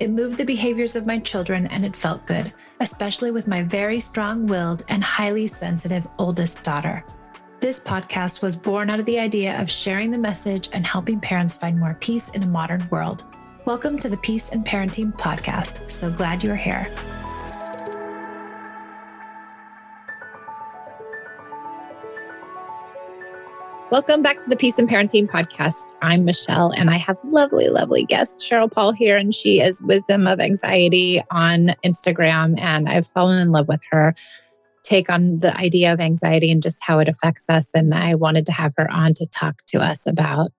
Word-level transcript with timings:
It 0.00 0.10
moved 0.10 0.38
the 0.38 0.44
behaviors 0.44 0.96
of 0.96 1.06
my 1.06 1.20
children 1.20 1.68
and 1.68 1.84
it 1.84 1.94
felt 1.94 2.26
good, 2.26 2.52
especially 2.80 3.30
with 3.30 3.46
my 3.46 3.62
very 3.62 4.00
strong 4.00 4.46
willed 4.46 4.84
and 4.88 5.04
highly 5.04 5.46
sensitive 5.46 6.08
oldest 6.18 6.64
daughter. 6.64 7.04
This 7.60 7.80
podcast 7.80 8.42
was 8.42 8.56
born 8.56 8.90
out 8.90 8.98
of 8.98 9.06
the 9.06 9.20
idea 9.20 9.60
of 9.62 9.70
sharing 9.70 10.10
the 10.10 10.18
message 10.18 10.68
and 10.72 10.84
helping 10.84 11.20
parents 11.20 11.56
find 11.56 11.78
more 11.78 11.96
peace 12.00 12.30
in 12.30 12.42
a 12.42 12.46
modern 12.46 12.88
world. 12.90 13.24
Welcome 13.66 13.96
to 14.00 14.08
the 14.08 14.16
Peace 14.16 14.50
and 14.50 14.66
Parenting 14.66 15.16
Podcast. 15.16 15.88
So 15.88 16.10
glad 16.10 16.42
you're 16.42 16.56
here. 16.56 16.92
Welcome 23.90 24.22
back 24.22 24.40
to 24.40 24.48
the 24.48 24.56
Peace 24.56 24.78
and 24.78 24.88
Parenting 24.88 25.28
Podcast. 25.28 25.92
I'm 26.00 26.24
Michelle, 26.24 26.72
and 26.72 26.88
I 26.88 26.96
have 26.96 27.18
lovely, 27.24 27.68
lovely 27.68 28.04
guest 28.04 28.38
Sheryl 28.38 28.72
Paul 28.72 28.92
here, 28.92 29.16
and 29.16 29.34
she 29.34 29.60
is 29.60 29.82
Wisdom 29.82 30.26
of 30.26 30.40
Anxiety 30.40 31.22
on 31.30 31.74
Instagram. 31.84 32.58
And 32.60 32.88
I've 32.88 33.06
fallen 33.06 33.40
in 33.40 33.52
love 33.52 33.68
with 33.68 33.82
her 33.90 34.14
take 34.84 35.10
on 35.10 35.40
the 35.40 35.54
idea 35.58 35.92
of 35.92 36.00
anxiety 36.00 36.50
and 36.50 36.62
just 36.62 36.82
how 36.82 36.98
it 36.98 37.08
affects 37.08 37.48
us. 37.50 37.70
And 37.74 37.94
I 37.94 38.14
wanted 38.14 38.46
to 38.46 38.52
have 38.52 38.72
her 38.78 38.90
on 38.90 39.12
to 39.14 39.26
talk 39.26 39.62
to 39.68 39.80
us 39.80 40.06
about 40.06 40.50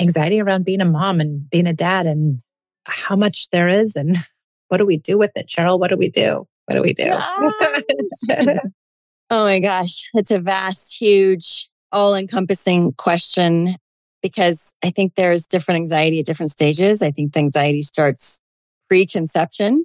anxiety 0.00 0.40
around 0.40 0.64
being 0.64 0.80
a 0.80 0.84
mom 0.84 1.20
and 1.20 1.48
being 1.48 1.66
a 1.66 1.72
dad 1.72 2.06
and 2.06 2.40
how 2.86 3.14
much 3.14 3.48
there 3.50 3.68
is 3.68 3.94
and 3.94 4.16
what 4.68 4.78
do 4.78 4.86
we 4.86 4.98
do 4.98 5.16
with 5.16 5.30
it, 5.36 5.46
Sheryl? 5.48 5.78
What 5.78 5.90
do 5.90 5.96
we 5.96 6.10
do? 6.10 6.46
What 6.66 6.74
do 6.74 6.82
we 6.82 6.92
do? 6.92 7.08
oh 9.30 9.44
my 9.44 9.60
gosh, 9.60 10.08
it's 10.12 10.30
a 10.30 10.38
vast, 10.38 11.00
huge, 11.00 11.70
all 11.92 12.14
encompassing 12.14 12.92
question 12.92 13.76
because 14.22 14.74
I 14.82 14.90
think 14.90 15.14
there's 15.14 15.46
different 15.46 15.78
anxiety 15.78 16.20
at 16.20 16.26
different 16.26 16.50
stages. 16.50 17.02
I 17.02 17.10
think 17.10 17.32
the 17.32 17.40
anxiety 17.40 17.82
starts 17.82 18.40
pre-conception 18.88 19.84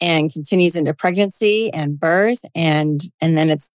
and 0.00 0.32
continues 0.32 0.76
into 0.76 0.94
pregnancy 0.94 1.72
and 1.72 1.98
birth 1.98 2.44
and 2.54 3.00
and 3.20 3.36
then 3.36 3.50
it's 3.50 3.70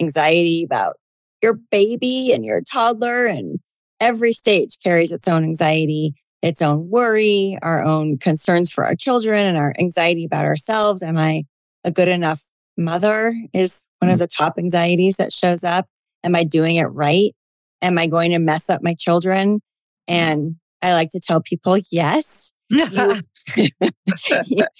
anxiety 0.00 0.62
about 0.64 0.96
your 1.42 1.54
baby 1.70 2.32
and 2.32 2.44
your 2.44 2.60
toddler 2.60 3.26
and 3.26 3.58
every 4.00 4.32
stage 4.32 4.78
carries 4.82 5.12
its 5.12 5.26
own 5.26 5.42
anxiety 5.42 6.14
its 6.42 6.62
own 6.62 6.88
worry 6.88 7.58
our 7.62 7.82
own 7.82 8.16
concerns 8.18 8.70
for 8.70 8.84
our 8.84 8.94
children 8.94 9.44
and 9.46 9.56
our 9.56 9.74
anxiety 9.78 10.24
about 10.24 10.44
ourselves 10.44 11.02
am 11.02 11.18
i 11.18 11.42
a 11.82 11.90
good 11.90 12.08
enough 12.08 12.42
mother 12.76 13.34
is 13.52 13.86
one 13.98 14.10
of 14.10 14.16
mm. 14.16 14.20
the 14.20 14.28
top 14.28 14.54
anxieties 14.58 15.16
that 15.16 15.32
shows 15.32 15.64
up 15.64 15.88
am 16.24 16.34
i 16.34 16.44
doing 16.44 16.76
it 16.76 16.84
right 16.84 17.34
am 17.82 17.98
i 17.98 18.06
going 18.06 18.30
to 18.30 18.38
mess 18.38 18.68
up 18.70 18.82
my 18.82 18.94
children 18.94 19.56
mm. 19.56 19.60
and 20.08 20.56
i 20.82 20.92
like 20.92 21.10
to 21.10 21.20
tell 21.20 21.40
people 21.40 21.78
yes 21.90 22.52
you, 22.68 22.84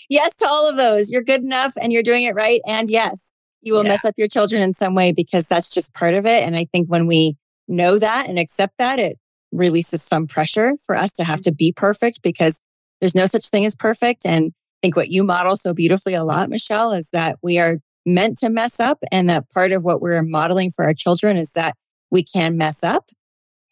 yes 0.09 0.35
to 0.37 0.49
all 0.49 0.69
of 0.69 0.77
those. 0.77 1.11
You're 1.11 1.23
good 1.23 1.43
enough 1.43 1.75
and 1.81 1.93
you're 1.93 2.03
doing 2.03 2.25
it 2.25 2.35
right. 2.35 2.61
And 2.67 2.91
yes, 2.91 3.33
you 3.63 3.75
will 3.75 3.85
yeah. 3.85 3.91
mess 3.91 4.05
up 4.05 4.15
your 4.17 4.29
children 4.29 4.63
in 4.63 4.75
some 4.75 4.95
way 4.95 5.13
because 5.13 5.49
that's 5.49 5.69
just 5.69 5.95
part 5.95 6.15
of 6.15 6.27
it. 6.27 6.43
And 6.43 6.57
I 6.57 6.65
think 6.65 6.89
when 6.89 7.07
we 7.07 7.37
know 7.69 7.99
that 7.99 8.29
and 8.29 8.39
accept 8.39 8.75
that, 8.79 8.99
it 8.99 9.19
releases 9.53 10.03
some 10.03 10.27
pressure 10.27 10.75
for 10.85 10.97
us 10.97 11.13
to 11.13 11.25
have 11.25 11.41
mm. 11.41 11.45
to 11.45 11.53
be 11.53 11.73
perfect 11.73 12.23
because 12.23 12.61
there's 13.01 13.15
no 13.15 13.27
such 13.27 13.49
thing 13.49 13.65
as 13.65 13.75
perfect. 13.75 14.25
And 14.25 14.53
I 14.53 14.79
think 14.83 14.97
what 14.97 15.09
you 15.09 15.25
model 15.25 15.57
so 15.57 15.73
beautifully 15.73 16.15
a 16.15 16.25
lot, 16.25 16.49
Michelle, 16.49 16.93
is 16.93 17.11
that 17.11 17.37
we 17.43 17.59
are 17.59 17.79
meant 18.06 18.39
to 18.39 18.49
mess 18.49 18.81
up. 18.81 19.03
And 19.11 19.28
that 19.28 19.50
part 19.50 19.72
of 19.72 19.84
what 19.84 20.00
we're 20.00 20.22
modeling 20.22 20.71
for 20.71 20.84
our 20.84 20.94
children 20.94 21.37
is 21.37 21.53
that 21.53 21.77
we 22.11 22.22
can 22.22 22.56
mess 22.56 22.83
up 22.84 23.11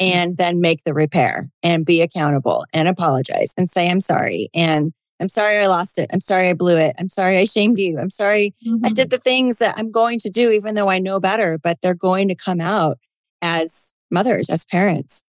and 0.01 0.37
then 0.37 0.61
make 0.61 0.83
the 0.85 0.93
repair 0.93 1.51
and 1.63 1.87
be 1.87 2.03
accountable 2.03 2.65
and 2.73 2.89
apologize 2.89 3.55
and 3.57 3.71
say, 3.71 3.89
I'm 3.89 4.01
sorry. 4.01 4.51
And 4.53 4.93
I'm 5.21 5.29
sorry 5.29 5.59
I 5.59 5.69
lost 5.69 5.99
it. 5.99 6.11
I'm 6.13 6.21
sorry 6.21 6.49
I 6.49 6.55
blew 6.55 6.77
it. 6.77 6.97
I'm 6.99 7.09
sorry 7.09 7.39
I 7.39 7.45
shamed 7.45 7.79
you. 7.79 7.99
I'm 7.99 8.11
sorry 8.11 8.55
mm-hmm. 8.67 8.85
I 8.85 8.91
did 8.91 9.11
the 9.11 9.19
things 9.19 9.59
that 9.59 9.77
I'm 9.79 9.93
going 9.93 10.19
to 10.21 10.31
do, 10.31 10.51
even 10.51 10.75
though 10.75 10.91
I 10.91 10.99
know 10.99 11.21
better, 11.21 11.59
but 11.59 11.79
they're 11.81 11.95
going 11.95 12.29
to 12.29 12.35
come 12.35 12.61
out 12.61 12.99
as 13.41 13.95
mothers, 14.11 14.51
as 14.51 14.65
parents. 14.65 15.23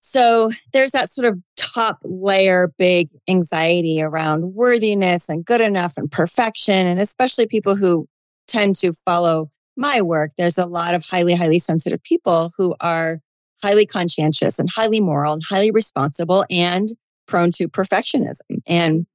So 0.00 0.50
there's 0.72 0.92
that 0.92 1.10
sort 1.10 1.26
of 1.26 1.38
top 1.56 1.98
layer, 2.02 2.72
big 2.78 3.10
anxiety 3.28 4.00
around 4.02 4.54
worthiness 4.54 5.28
and 5.28 5.44
good 5.44 5.60
enough 5.60 5.96
and 5.96 6.10
perfection. 6.10 6.86
And 6.86 7.00
especially 7.00 7.46
people 7.46 7.76
who 7.76 8.08
tend 8.48 8.76
to 8.76 8.92
follow 9.04 9.50
my 9.76 10.02
work, 10.02 10.32
there's 10.36 10.58
a 10.58 10.66
lot 10.66 10.94
of 10.94 11.04
highly, 11.04 11.34
highly 11.34 11.60
sensitive 11.60 12.02
people 12.02 12.50
who 12.58 12.74
are 12.80 13.20
highly 13.62 13.86
conscientious 13.86 14.58
and 14.58 14.68
highly 14.70 15.00
moral 15.00 15.32
and 15.32 15.42
highly 15.42 15.70
responsible 15.70 16.44
and 16.50 16.88
prone 17.26 17.52
to 17.52 17.68
perfectionism 17.68 18.60
and 18.66 19.06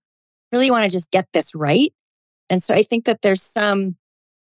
really 0.52 0.72
want 0.72 0.84
to 0.84 0.90
just 0.90 1.12
get 1.12 1.28
this 1.34 1.54
right. 1.54 1.94
And 2.50 2.62
so 2.62 2.74
I 2.74 2.84
think 2.84 3.06
that 3.06 3.22
there's 3.22 3.42
some, 3.42 3.98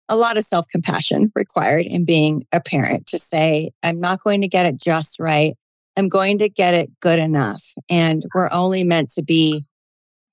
a 0.07 0.15
lot 0.15 0.37
of 0.37 0.45
self 0.45 0.67
compassion 0.67 1.31
required 1.35 1.85
in 1.85 2.05
being 2.05 2.45
a 2.51 2.61
parent 2.61 3.07
to 3.07 3.19
say, 3.19 3.71
I'm 3.83 3.99
not 3.99 4.23
going 4.23 4.41
to 4.41 4.47
get 4.47 4.65
it 4.65 4.79
just 4.79 5.19
right. 5.19 5.55
I'm 5.97 6.09
going 6.09 6.39
to 6.39 6.49
get 6.49 6.73
it 6.73 6.91
good 6.99 7.19
enough. 7.19 7.73
And 7.89 8.23
we're 8.33 8.51
only 8.51 8.83
meant 8.83 9.09
to 9.11 9.23
be 9.23 9.65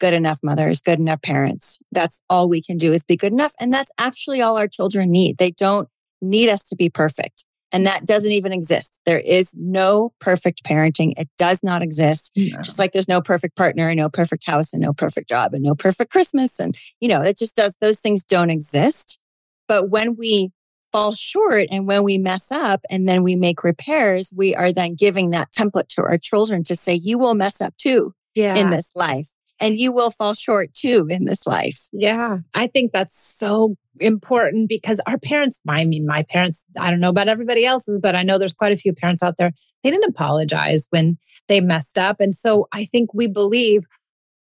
good 0.03 0.13
enough 0.13 0.41
mothers, 0.43 0.81
good 0.81 0.99
enough 0.99 1.23
parents. 1.23 1.79
That's 1.93 2.21
all 2.29 2.49
we 2.49 2.61
can 2.61 2.77
do 2.77 2.93
is 2.93 3.05
be 3.05 3.17
good 3.17 3.33
enough. 3.33 3.55
And 3.61 3.73
that's 3.73 3.93
actually 3.99 4.43
all 4.43 4.59
our 4.59 4.67
children 4.67 5.13
need. 5.13 5.39
They 5.39 5.53
don't 5.53 5.89
need 6.21 6.49
us 6.49 6.65
to 6.65 6.77
be 6.77 6.91
perfect. 6.91 7.45
And 7.71 7.87
that 7.87 8.05
doesn't 8.05 8.33
even 8.33 8.53
exist. 8.53 8.99
There 9.07 9.21
is 9.21 9.55
no 9.57 10.13
perfect 10.19 10.65
parenting. 10.65 11.13
It 11.17 11.29
does 11.39 11.63
not 11.63 11.83
exist. 11.83 12.33
No. 12.37 12.61
Just 12.63 12.81
like 12.81 12.91
there's 12.91 13.09
no 13.09 13.21
perfect 13.21 13.57
partner 13.57 13.89
and 13.89 13.97
no 13.97 14.09
perfect 14.09 14.45
house 14.45 14.73
and 14.73 14.83
no 14.83 14.93
perfect 14.93 15.29
job 15.29 15.55
and 15.55 15.63
no 15.63 15.77
perfect 15.77 16.11
Christmas. 16.11 16.59
And, 16.59 16.77
you 17.01 17.09
know, 17.09 17.23
it 17.23 17.39
just 17.39 17.55
does, 17.55 17.77
those 17.81 18.01
things 18.01 18.25
don't 18.25 18.51
exist. 18.51 19.21
But 19.69 19.89
when 19.89 20.17
we 20.17 20.51
fall 20.91 21.15
short 21.15 21.69
and 21.71 21.87
when 21.87 22.03
we 22.03 22.19
mess 22.19 22.51
up 22.51 22.81
and 22.91 23.09
then 23.09 23.23
we 23.23 23.37
make 23.37 23.63
repairs, 23.63 24.33
we 24.35 24.53
are 24.53 24.73
then 24.73 24.97
giving 24.97 25.31
that 25.31 25.53
template 25.53 25.87
to 25.91 26.03
our 26.03 26.19
children 26.19 26.65
to 26.65 26.75
say, 26.75 26.93
you 26.93 27.21
will 27.21 27.35
mess 27.35 27.61
up 27.61 27.77
too 27.77 28.13
yeah. 28.35 28.57
in 28.57 28.71
this 28.71 28.91
life 28.97 29.29
and 29.63 29.79
you 29.79 29.93
will 29.93 30.11
fall 30.11 30.35
short 30.35 30.75
too 30.75 31.07
in 31.09 31.25
this 31.25 31.47
life. 31.47 31.87
Yeah. 31.93 32.39
I 32.53 32.67
think 32.67 32.93
that's 32.93 33.19
so 33.19 33.77
important 34.01 34.69
because 34.69 35.01
our 35.07 35.19
parents, 35.19 35.61
I 35.69 35.85
mean, 35.85 36.05
my 36.05 36.25
parents, 36.29 36.65
I 36.79 36.91
don't 36.91 37.01
know 37.01 37.09
about 37.09 37.29
everybody 37.29 37.65
else's, 37.65 38.01
but 38.01 38.17
I 38.17 38.25
know 38.25 38.39
there's 38.39 38.53
quite 38.53 38.73
a 38.73 38.77
few 38.77 38.93
parents 38.93 39.23
out 39.23 39.37
there. 39.39 39.53
They 39.85 39.91
didn't 39.91 40.11
apologize 40.11 40.89
when 40.91 41.17
they 41.47 41.61
messed 41.61 41.97
up. 41.97 42.21
And 42.21 42.35
so 42.35 42.67
I 42.73 42.85
think 42.85 43.15
we 43.15 43.29
believe 43.29 43.85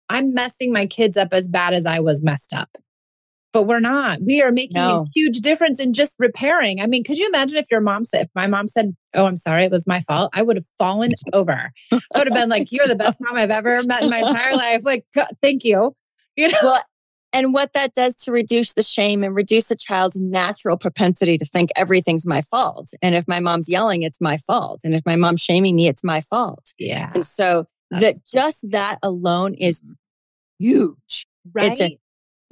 I'm 0.10 0.34
messing 0.34 0.74
my 0.74 0.88
kids 0.88 1.16
up 1.16 1.30
as 1.32 1.48
bad 1.48 1.74
as 1.74 1.86
I 1.86 2.00
was 2.00 2.24
messed 2.24 2.52
up. 2.52 2.70
But 3.54 3.64
we're 3.64 3.80
not. 3.80 4.20
We 4.22 4.42
are 4.42 4.52
making 4.52 4.82
no. 4.82 5.02
a 5.02 5.06
huge 5.14 5.40
difference 5.40 5.80
in 5.80 5.94
just 5.94 6.16
repairing. 6.20 6.82
I 6.82 6.88
mean, 6.88 7.04
could 7.04 7.18
you 7.18 7.28
imagine 7.28 7.58
if 7.58 7.68
your 7.72 7.80
mom 7.80 8.04
said, 8.04 8.26
if 8.26 8.32
my 8.36 8.48
mom 8.48 8.68
said, 8.68 8.96
Oh, 9.14 9.28
I'm 9.28 9.38
sorry, 9.38 9.64
it 9.64 9.72
was 9.72 9.86
my 9.86 10.02
fault, 10.02 10.32
I 10.34 10.42
would 10.42 10.58
have 10.58 10.66
fallen 10.78 11.12
over. 11.34 11.72
I 11.92 12.00
would 12.18 12.28
have 12.28 12.34
been 12.34 12.50
like, 12.50 12.72
You're 12.72 12.88
the 12.88 12.96
best 12.96 13.22
mom 13.22 13.38
I've 13.38 13.52
ever 13.52 13.84
met 13.84 14.04
in 14.04 14.10
my 14.10 14.20
entire 14.20 14.56
life. 14.56 14.84
Like, 14.84 15.06
thank 15.42 15.64
you. 15.64 15.96
You 16.36 16.48
know? 16.48 16.58
Well, 16.64 16.82
and 17.32 17.54
what 17.54 17.74
that 17.74 17.94
does 17.94 18.16
to 18.24 18.32
reduce 18.32 18.74
the 18.74 18.82
shame 18.82 19.24
and 19.24 19.36
reduce 19.36 19.70
a 19.70 19.76
child's 19.76 20.20
natural 20.20 20.78
propensity 20.78 21.38
to 21.38 21.46
think 21.46 21.70
everything's 21.76 22.26
my 22.26 22.42
fault. 22.42 22.92
And 23.04 23.14
if 23.14 23.28
my 23.28 23.40
mom's 23.40 23.70
yelling, 23.70 24.02
it's 24.02 24.20
my 24.20 24.38
fault. 24.38 24.82
And 24.84 24.96
if 24.96 25.04
my 25.06 25.16
mom's 25.16 25.42
shaming 25.42 25.76
me, 25.76 25.88
it's 25.88 26.04
my 26.04 26.22
fault. 26.22 26.74
Yeah. 26.80 27.12
And 27.14 27.24
so 27.24 27.68
That's 27.92 28.20
that 28.20 28.22
just 28.32 28.72
that 28.72 28.98
alone 29.04 29.54
is 29.54 29.84
huge. 30.58 31.28
Right. 31.54 31.72
It's 31.72 31.82
a 31.82 32.00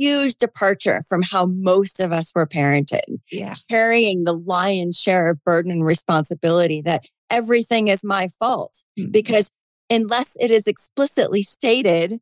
huge 0.01 0.35
departure 0.35 1.03
from 1.07 1.21
how 1.21 1.45
most 1.45 1.99
of 1.99 2.11
us 2.11 2.31
were 2.33 2.47
parented. 2.47 3.03
Yeah. 3.31 3.53
Carrying 3.69 4.23
the 4.23 4.33
lion's 4.33 4.99
share 4.99 5.29
of 5.29 5.43
burden 5.43 5.71
and 5.71 5.85
responsibility 5.85 6.81
that 6.81 7.05
everything 7.29 7.87
is 7.87 8.03
my 8.03 8.27
fault. 8.39 8.83
Mm-hmm. 8.99 9.11
Because 9.11 9.51
unless 9.91 10.35
it 10.39 10.49
is 10.49 10.65
explicitly 10.65 11.43
stated, 11.43 12.19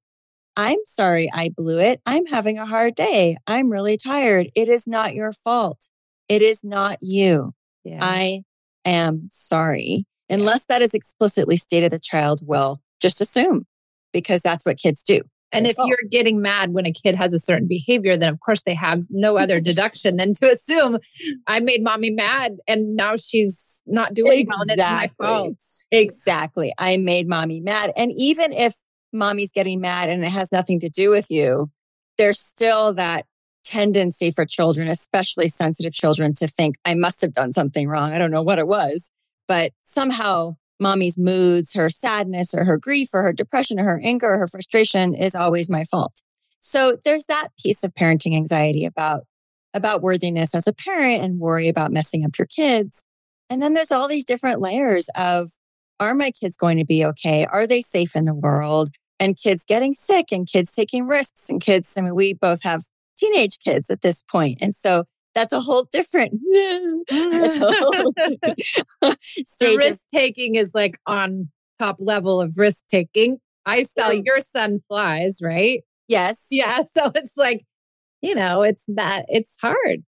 I'm 0.57 0.79
sorry 0.85 1.29
I 1.33 1.51
blew 1.55 1.79
it. 1.79 2.01
I'm 2.05 2.25
having 2.25 2.57
a 2.57 2.65
hard 2.65 2.95
day. 2.95 3.37
I'm 3.47 3.69
really 3.69 3.95
tired. 3.95 4.49
It 4.55 4.67
is 4.67 4.85
not 4.85 5.15
your 5.15 5.31
fault. 5.31 5.87
It 6.27 6.41
is 6.41 6.65
not 6.65 6.97
you. 6.99 7.53
Yeah. 7.85 7.99
I 8.01 8.41
am 8.83 9.27
sorry. 9.29 10.03
Unless 10.29 10.65
that 10.65 10.81
is 10.81 10.93
explicitly 10.93 11.55
stated, 11.55 11.93
the 11.93 11.99
child 11.99 12.41
will 12.43 12.81
just 12.99 13.21
assume 13.21 13.65
because 14.11 14.41
that's 14.41 14.65
what 14.65 14.77
kids 14.77 15.01
do. 15.01 15.21
And 15.51 15.65
if 15.65 15.77
you're 15.77 16.09
getting 16.09 16.41
mad 16.41 16.73
when 16.73 16.85
a 16.85 16.91
kid 16.91 17.15
has 17.15 17.33
a 17.33 17.39
certain 17.39 17.67
behavior, 17.67 18.15
then 18.15 18.29
of 18.31 18.39
course 18.39 18.63
they 18.63 18.75
have 18.75 19.03
no 19.09 19.37
other 19.37 19.59
deduction 19.61 20.17
than 20.17 20.33
to 20.35 20.51
assume 20.51 20.99
I 21.47 21.59
made 21.59 21.83
mommy 21.83 22.11
mad 22.11 22.57
and 22.67 22.95
now 22.95 23.15
she's 23.15 23.81
not 23.87 24.13
doing 24.13 24.41
exactly. 24.41 24.55
well 24.55 24.61
and 24.61 24.71
it's 24.71 25.19
my 25.19 25.25
fault. 25.25 25.57
Exactly. 25.91 26.73
I 26.77 26.97
made 26.97 27.27
mommy 27.27 27.61
mad. 27.61 27.91
And 27.95 28.11
even 28.15 28.53
if 28.53 28.75
mommy's 29.11 29.51
getting 29.51 29.81
mad 29.81 30.09
and 30.09 30.23
it 30.23 30.29
has 30.29 30.51
nothing 30.51 30.79
to 30.81 30.89
do 30.89 31.09
with 31.09 31.31
you, 31.31 31.71
there's 32.17 32.39
still 32.39 32.93
that 32.93 33.25
tendency 33.63 34.31
for 34.31 34.45
children, 34.45 34.87
especially 34.87 35.47
sensitive 35.47 35.93
children, 35.93 36.33
to 36.33 36.47
think 36.47 36.75
I 36.85 36.93
must 36.95 37.21
have 37.21 37.33
done 37.33 37.51
something 37.51 37.87
wrong. 37.87 38.13
I 38.13 38.17
don't 38.17 38.31
know 38.31 38.43
what 38.43 38.59
it 38.59 38.67
was, 38.67 39.11
but 39.47 39.71
somehow 39.83 40.57
mommy's 40.79 41.17
moods, 41.17 41.73
her 41.73 41.89
sadness 41.89 42.53
or 42.53 42.65
her 42.65 42.77
grief 42.77 43.09
or 43.13 43.23
her 43.23 43.33
depression 43.33 43.79
or 43.79 43.83
her 43.83 44.01
anger 44.03 44.33
or 44.33 44.37
her 44.37 44.47
frustration 44.47 45.13
is 45.15 45.35
always 45.35 45.69
my 45.69 45.85
fault. 45.85 46.21
So 46.59 46.97
there's 47.03 47.25
that 47.25 47.49
piece 47.61 47.83
of 47.83 47.93
parenting 47.93 48.35
anxiety 48.35 48.85
about, 48.85 49.23
about 49.73 50.01
worthiness 50.01 50.53
as 50.55 50.67
a 50.67 50.73
parent 50.73 51.23
and 51.23 51.39
worry 51.39 51.67
about 51.67 51.91
messing 51.91 52.25
up 52.25 52.37
your 52.37 52.47
kids. 52.47 53.03
And 53.49 53.61
then 53.61 53.73
there's 53.73 53.91
all 53.91 54.07
these 54.07 54.25
different 54.25 54.61
layers 54.61 55.09
of, 55.15 55.51
are 55.99 56.15
my 56.15 56.31
kids 56.31 56.55
going 56.55 56.77
to 56.77 56.85
be 56.85 57.03
okay? 57.05 57.45
Are 57.45 57.67
they 57.67 57.81
safe 57.81 58.15
in 58.15 58.25
the 58.25 58.35
world? 58.35 58.89
And 59.19 59.37
kids 59.37 59.65
getting 59.65 59.93
sick 59.93 60.31
and 60.31 60.47
kids 60.47 60.71
taking 60.71 61.07
risks 61.07 61.49
and 61.49 61.59
kids. 61.59 61.93
I 61.97 62.01
mean, 62.01 62.15
we 62.15 62.33
both 62.33 62.63
have 62.63 62.83
teenage 63.17 63.59
kids 63.59 63.89
at 63.89 64.01
this 64.01 64.23
point. 64.31 64.59
And 64.61 64.73
so 64.73 65.03
that's 65.39 65.53
a 65.53 65.61
whole 65.61 65.87
different 65.89 66.33
stage. 69.45 69.77
risk 69.77 70.05
taking 70.13 70.55
is 70.55 70.75
like 70.75 70.99
on 71.05 71.49
top 71.79 71.95
level 71.99 72.41
of 72.41 72.57
risk 72.57 72.83
taking. 72.89 73.37
I 73.65 73.83
saw 73.83 74.09
your 74.09 74.41
son 74.41 74.81
flies, 74.89 75.37
right? 75.41 75.83
Yes. 76.09 76.47
Yeah. 76.51 76.81
So 76.91 77.09
it's 77.15 77.37
like, 77.37 77.63
you 78.21 78.35
know, 78.35 78.63
it's 78.63 78.83
that 78.89 79.23
it's 79.29 79.57
hard. 79.61 80.03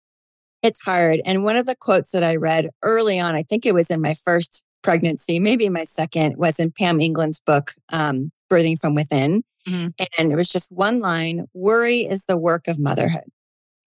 It's 0.64 0.80
hard. 0.80 1.22
And 1.26 1.44
one 1.44 1.58
of 1.58 1.68
the 1.68 1.76
quotes 1.76 2.10
that 2.12 2.24
I 2.24 2.38
read 2.38 2.70
early 2.82 3.20
on, 3.20 3.36
I 3.36 3.44
think 3.44 3.68
it 3.68 3.76
was 3.76 3.92
in 3.92 4.02
my 4.02 4.16
first 4.16 4.64
pregnancy, 4.82 5.40
maybe 5.40 5.70
my 5.70 5.84
second, 5.84 6.38
was 6.38 6.60
in 6.60 6.72
Pam 6.72 7.00
England's 7.00 7.40
book, 7.40 7.74
um, 7.90 8.32
Birthing 8.52 8.80
from 8.80 8.96
Within. 8.96 9.44
Mm-hmm. 9.68 9.90
And 10.18 10.32
it 10.32 10.36
was 10.36 10.50
just 10.50 10.72
one 10.72 11.00
line 11.00 11.46
worry 11.54 12.00
is 12.00 12.26
the 12.26 12.38
work 12.38 12.68
of 12.68 12.80
motherhood. 12.80 13.26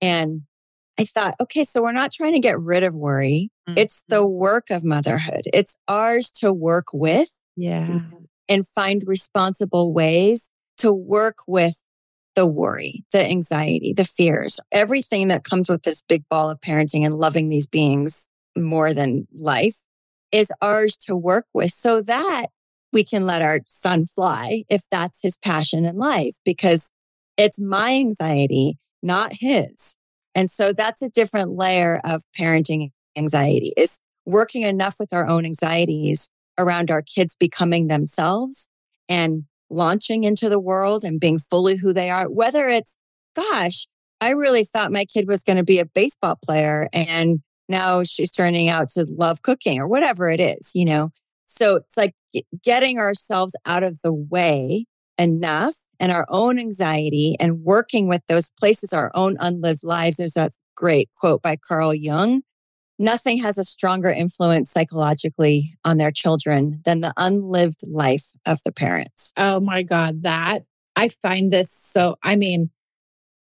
And 0.00 0.42
I 0.98 1.04
thought, 1.04 1.34
okay, 1.40 1.64
so 1.64 1.82
we're 1.82 1.92
not 1.92 2.12
trying 2.12 2.34
to 2.34 2.40
get 2.40 2.60
rid 2.60 2.82
of 2.82 2.94
worry. 2.94 3.50
Mm-hmm. 3.68 3.78
It's 3.78 4.04
the 4.08 4.26
work 4.26 4.70
of 4.70 4.84
motherhood. 4.84 5.42
It's 5.52 5.76
ours 5.88 6.30
to 6.32 6.52
work 6.52 6.86
with. 6.92 7.30
Yeah. 7.56 8.00
And 8.48 8.66
find 8.66 9.02
responsible 9.06 9.92
ways 9.92 10.48
to 10.78 10.92
work 10.92 11.36
with 11.46 11.80
the 12.34 12.46
worry, 12.46 13.00
the 13.12 13.24
anxiety, 13.24 13.92
the 13.92 14.04
fears, 14.04 14.58
everything 14.70 15.28
that 15.28 15.44
comes 15.44 15.68
with 15.68 15.82
this 15.82 16.02
big 16.02 16.24
ball 16.28 16.50
of 16.50 16.60
parenting 16.60 17.04
and 17.04 17.14
loving 17.14 17.48
these 17.48 17.66
beings 17.66 18.28
more 18.56 18.92
than 18.92 19.26
life 19.38 19.80
is 20.32 20.52
ours 20.60 20.96
to 20.96 21.14
work 21.14 21.46
with 21.52 21.72
so 21.72 22.00
that 22.02 22.46
we 22.92 23.04
can 23.04 23.26
let 23.26 23.42
our 23.42 23.60
son 23.66 24.06
fly 24.06 24.64
if 24.68 24.82
that's 24.90 25.22
his 25.22 25.36
passion 25.38 25.84
in 25.84 25.96
life 25.96 26.36
because 26.44 26.90
it's 27.36 27.60
my 27.60 27.92
anxiety, 27.92 28.78
not 29.02 29.32
his. 29.40 29.96
And 30.34 30.50
so 30.50 30.72
that's 30.72 31.02
a 31.02 31.10
different 31.10 31.56
layer 31.56 32.00
of 32.04 32.22
parenting 32.38 32.90
anxiety 33.16 33.72
is 33.76 33.98
working 34.24 34.62
enough 34.62 34.96
with 34.98 35.12
our 35.12 35.26
own 35.26 35.44
anxieties 35.44 36.30
around 36.58 36.90
our 36.90 37.02
kids 37.02 37.34
becoming 37.34 37.88
themselves 37.88 38.68
and 39.08 39.44
launching 39.70 40.24
into 40.24 40.48
the 40.48 40.60
world 40.60 41.04
and 41.04 41.20
being 41.20 41.38
fully 41.38 41.76
who 41.76 41.92
they 41.92 42.10
are. 42.10 42.26
Whether 42.26 42.68
it's, 42.68 42.96
gosh, 43.34 43.86
I 44.20 44.30
really 44.30 44.64
thought 44.64 44.92
my 44.92 45.04
kid 45.04 45.26
was 45.26 45.42
going 45.42 45.56
to 45.56 45.64
be 45.64 45.78
a 45.78 45.84
baseball 45.84 46.38
player 46.42 46.88
and 46.92 47.40
now 47.68 48.02
she's 48.02 48.30
turning 48.30 48.68
out 48.68 48.88
to 48.90 49.06
love 49.08 49.42
cooking 49.42 49.78
or 49.78 49.88
whatever 49.88 50.30
it 50.30 50.40
is, 50.40 50.70
you 50.74 50.84
know? 50.84 51.10
So 51.46 51.76
it's 51.76 51.96
like 51.96 52.14
getting 52.62 52.98
ourselves 52.98 53.56
out 53.66 53.82
of 53.82 54.00
the 54.02 54.12
way 54.12 54.84
enough 55.18 55.74
and 56.02 56.10
our 56.10 56.26
own 56.28 56.58
anxiety 56.58 57.36
and 57.38 57.62
working 57.62 58.08
with 58.08 58.22
those 58.26 58.50
places, 58.58 58.92
our 58.92 59.12
own 59.14 59.36
unlived 59.38 59.84
lives. 59.84 60.16
There's 60.16 60.36
a 60.36 60.50
great 60.76 61.08
quote 61.16 61.40
by 61.40 61.56
Carl 61.56 61.94
Jung. 61.94 62.42
Nothing 62.98 63.38
has 63.38 63.56
a 63.56 63.64
stronger 63.64 64.10
influence 64.10 64.70
psychologically 64.70 65.70
on 65.84 65.98
their 65.98 66.10
children 66.10 66.82
than 66.84 67.00
the 67.00 67.14
unlived 67.16 67.86
life 67.86 68.26
of 68.44 68.60
the 68.64 68.72
parents. 68.72 69.32
Oh 69.36 69.60
my 69.60 69.84
God, 69.84 70.22
that 70.22 70.64
I 70.96 71.08
find 71.08 71.52
this 71.52 71.70
so, 71.72 72.16
I 72.22 72.34
mean, 72.34 72.70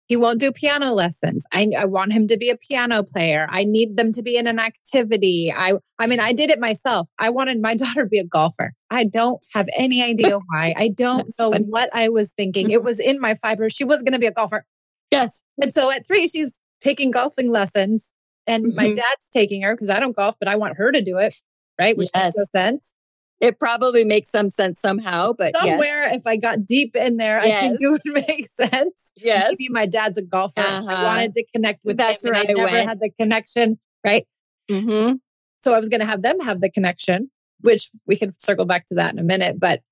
he 0.09 0.17
won't 0.17 0.41
do 0.41 0.51
piano 0.51 0.95
lessons. 0.95 1.47
I, 1.53 1.69
I 1.77 1.85
want 1.85 2.15
him 2.15 2.27
to 2.29 2.39
be 2.39 2.49
a 2.49 2.57
piano 2.57 3.03
player. 3.03 3.47
I 3.51 3.65
need 3.65 3.97
them 3.99 4.11
to 4.13 4.23
be 4.23 4.37
in 4.37 4.47
an 4.47 4.59
activity. 4.59 5.53
I, 5.55 5.75
I 5.99 6.07
mean, 6.07 6.19
I 6.19 6.33
did 6.33 6.49
it 6.49 6.59
myself. 6.59 7.09
I 7.19 7.29
wanted 7.29 7.61
my 7.61 7.75
daughter 7.77 8.05
to 8.05 8.09
be 8.09 8.19
a 8.19 8.25
golfer. 8.25 8.73
I 8.91 9.05
don't 9.05 9.38
have 9.53 9.69
any 9.77 10.03
idea 10.03 10.38
why. 10.49 10.75
I 10.77 10.88
don't 10.88 11.29
know 11.38 11.53
funny. 11.53 11.67
what 11.67 11.91
I 11.93 12.09
was 12.09 12.33
thinking. 12.33 12.71
It 12.71 12.83
was 12.83 12.99
in 13.00 13.21
my 13.21 13.35
fiber. 13.35 13.69
She 13.69 13.85
was 13.85 14.03
going 14.03 14.15
to 14.15 14.19
be 14.19 14.27
a 14.27 14.33
golfer. 14.33 14.65
Yes. 15.11 15.45
And 15.61 15.73
so 15.73 15.91
at 15.91 16.07
three, 16.07 16.27
she's 16.27 16.59
taking 16.81 17.11
golfing 17.11 17.50
lessons 17.50 18.15
and 18.47 18.65
mm-hmm. 18.65 18.77
my 18.77 18.88
dad's 18.88 19.29
taking 19.31 19.62
her 19.62 19.75
because 19.75 19.91
I 19.91 20.00
don't 20.00 20.17
golf, 20.17 20.37
but 20.41 20.49
I 20.49 20.57
want 20.57 20.79
her 20.79 20.91
to 20.91 21.03
do 21.03 21.19
it. 21.19 21.35
Right. 21.79 21.97
Which 21.97 22.09
yes. 22.15 22.35
makes 22.37 22.37
no 22.55 22.61
sense. 22.61 22.97
It 23.40 23.61
probably 23.61 24.04
makes 24.04 24.30
some 24.30 24.50
sense 24.50 24.80
somehow, 24.80 25.33
but 25.33 25.57
somewhere, 25.57 26.09
yes. 26.09 26.16
if 26.16 26.26
I 26.26 26.37
got 26.37 26.66
deep 26.66 26.97
in 26.97 27.18
there, 27.18 27.45
yes. 27.45 27.59
I 27.59 27.68
think 27.68 27.78
it 27.80 27.88
would 27.88 28.26
make 28.26 28.47
sense. 28.49 29.12
Yes. 29.16 29.50
Maybe 29.50 29.68
my 29.71 29.87
dad's 29.87 30.18
a 30.18 30.23
golfer. 30.23 30.61
Uh-huh. 30.61 30.87
I 30.88 31.04
wanted 31.04 31.35
to 31.35 31.45
connect 31.54 31.85
with 31.85 31.97
That's 31.97 32.25
him. 32.25 32.33
Where 32.33 32.40
I, 32.40 32.42
I 32.42 32.52
never 32.52 32.62
went. 32.62 32.88
had 32.88 33.00
the 33.00 33.11
connection. 33.11 33.78
Right. 34.04 34.26
Mm-hmm. 34.68 35.16
So 35.62 35.75
I 35.75 35.78
was 35.78 35.88
going 35.88 36.00
to 36.00 36.07
have 36.07 36.23
them 36.23 36.40
have 36.40 36.61
the 36.61 36.71
connection, 36.71 37.30
which 37.61 37.90
we 38.07 38.16
can 38.16 38.33
circle 38.40 38.64
back 38.64 38.87
to 38.87 38.97
that 38.97 39.12
in 39.12 39.21
a 39.21 39.25
minute. 39.25 39.61
But 39.61 39.83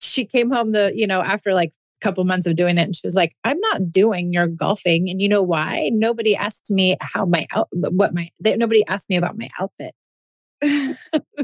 she 0.00 0.24
came 0.24 0.50
home 0.50 0.72
the, 0.72 0.92
you 0.94 1.06
know, 1.06 1.20
after 1.20 1.52
like 1.52 1.70
a 1.70 2.04
couple 2.04 2.24
months 2.24 2.46
of 2.46 2.54
doing 2.54 2.78
it 2.78 2.82
and 2.82 2.94
she 2.94 3.06
was 3.06 3.16
like, 3.16 3.34
I'm 3.42 3.58
not 3.72 3.90
doing 3.90 4.32
your 4.32 4.46
golfing. 4.46 5.10
And 5.10 5.20
you 5.20 5.28
know 5.28 5.42
why? 5.42 5.90
Nobody 5.92 6.36
asked 6.36 6.70
me 6.70 6.96
how 7.00 7.24
my 7.24 7.46
out, 7.52 7.68
what 7.72 8.14
my, 8.14 8.28
they, 8.40 8.56
nobody 8.56 8.86
asked 8.86 9.10
me 9.10 9.16
about 9.16 9.38
my 9.38 9.48
outfit. 9.58 9.94
And 10.62 10.96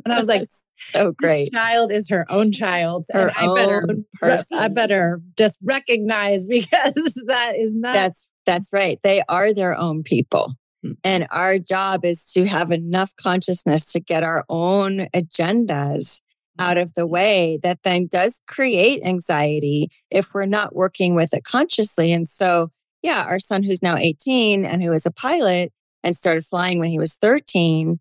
I 0.06 0.18
was 0.18 0.28
like, 0.28 0.48
so 0.74 1.12
great. 1.12 1.52
child 1.52 1.92
is 1.92 2.08
her 2.08 2.26
own 2.30 2.52
child. 2.52 3.04
Her 3.10 3.28
and 3.28 3.36
I 3.36 3.54
better, 3.54 3.86
person. 4.20 4.58
I 4.58 4.68
better 4.68 5.20
just 5.36 5.58
recognize 5.62 6.46
because 6.48 7.22
that 7.26 7.54
is 7.56 7.78
not. 7.78 7.92
That's, 7.92 8.28
that's 8.46 8.72
right. 8.72 8.98
They 9.02 9.22
are 9.28 9.52
their 9.52 9.76
own 9.76 10.02
people. 10.02 10.54
Hmm. 10.82 10.92
And 11.04 11.26
our 11.30 11.58
job 11.58 12.04
is 12.04 12.24
to 12.32 12.46
have 12.46 12.70
enough 12.70 13.14
consciousness 13.16 13.84
to 13.92 14.00
get 14.00 14.22
our 14.22 14.44
own 14.48 15.08
agendas 15.14 16.20
out 16.58 16.76
of 16.76 16.92
the 16.94 17.06
way 17.06 17.58
that 17.62 17.78
then 17.84 18.06
does 18.06 18.40
create 18.46 19.02
anxiety 19.04 19.88
if 20.10 20.34
we're 20.34 20.46
not 20.46 20.74
working 20.74 21.14
with 21.14 21.32
it 21.32 21.42
consciously. 21.44 22.12
And 22.12 22.28
so, 22.28 22.70
yeah, 23.02 23.24
our 23.26 23.38
son 23.38 23.62
who's 23.62 23.82
now 23.82 23.96
18 23.96 24.66
and 24.66 24.82
who 24.82 24.92
is 24.92 25.06
a 25.06 25.10
pilot 25.10 25.72
and 26.02 26.14
started 26.14 26.44
flying 26.44 26.78
when 26.78 26.90
he 26.90 26.98
was 26.98 27.16
13 27.16 27.98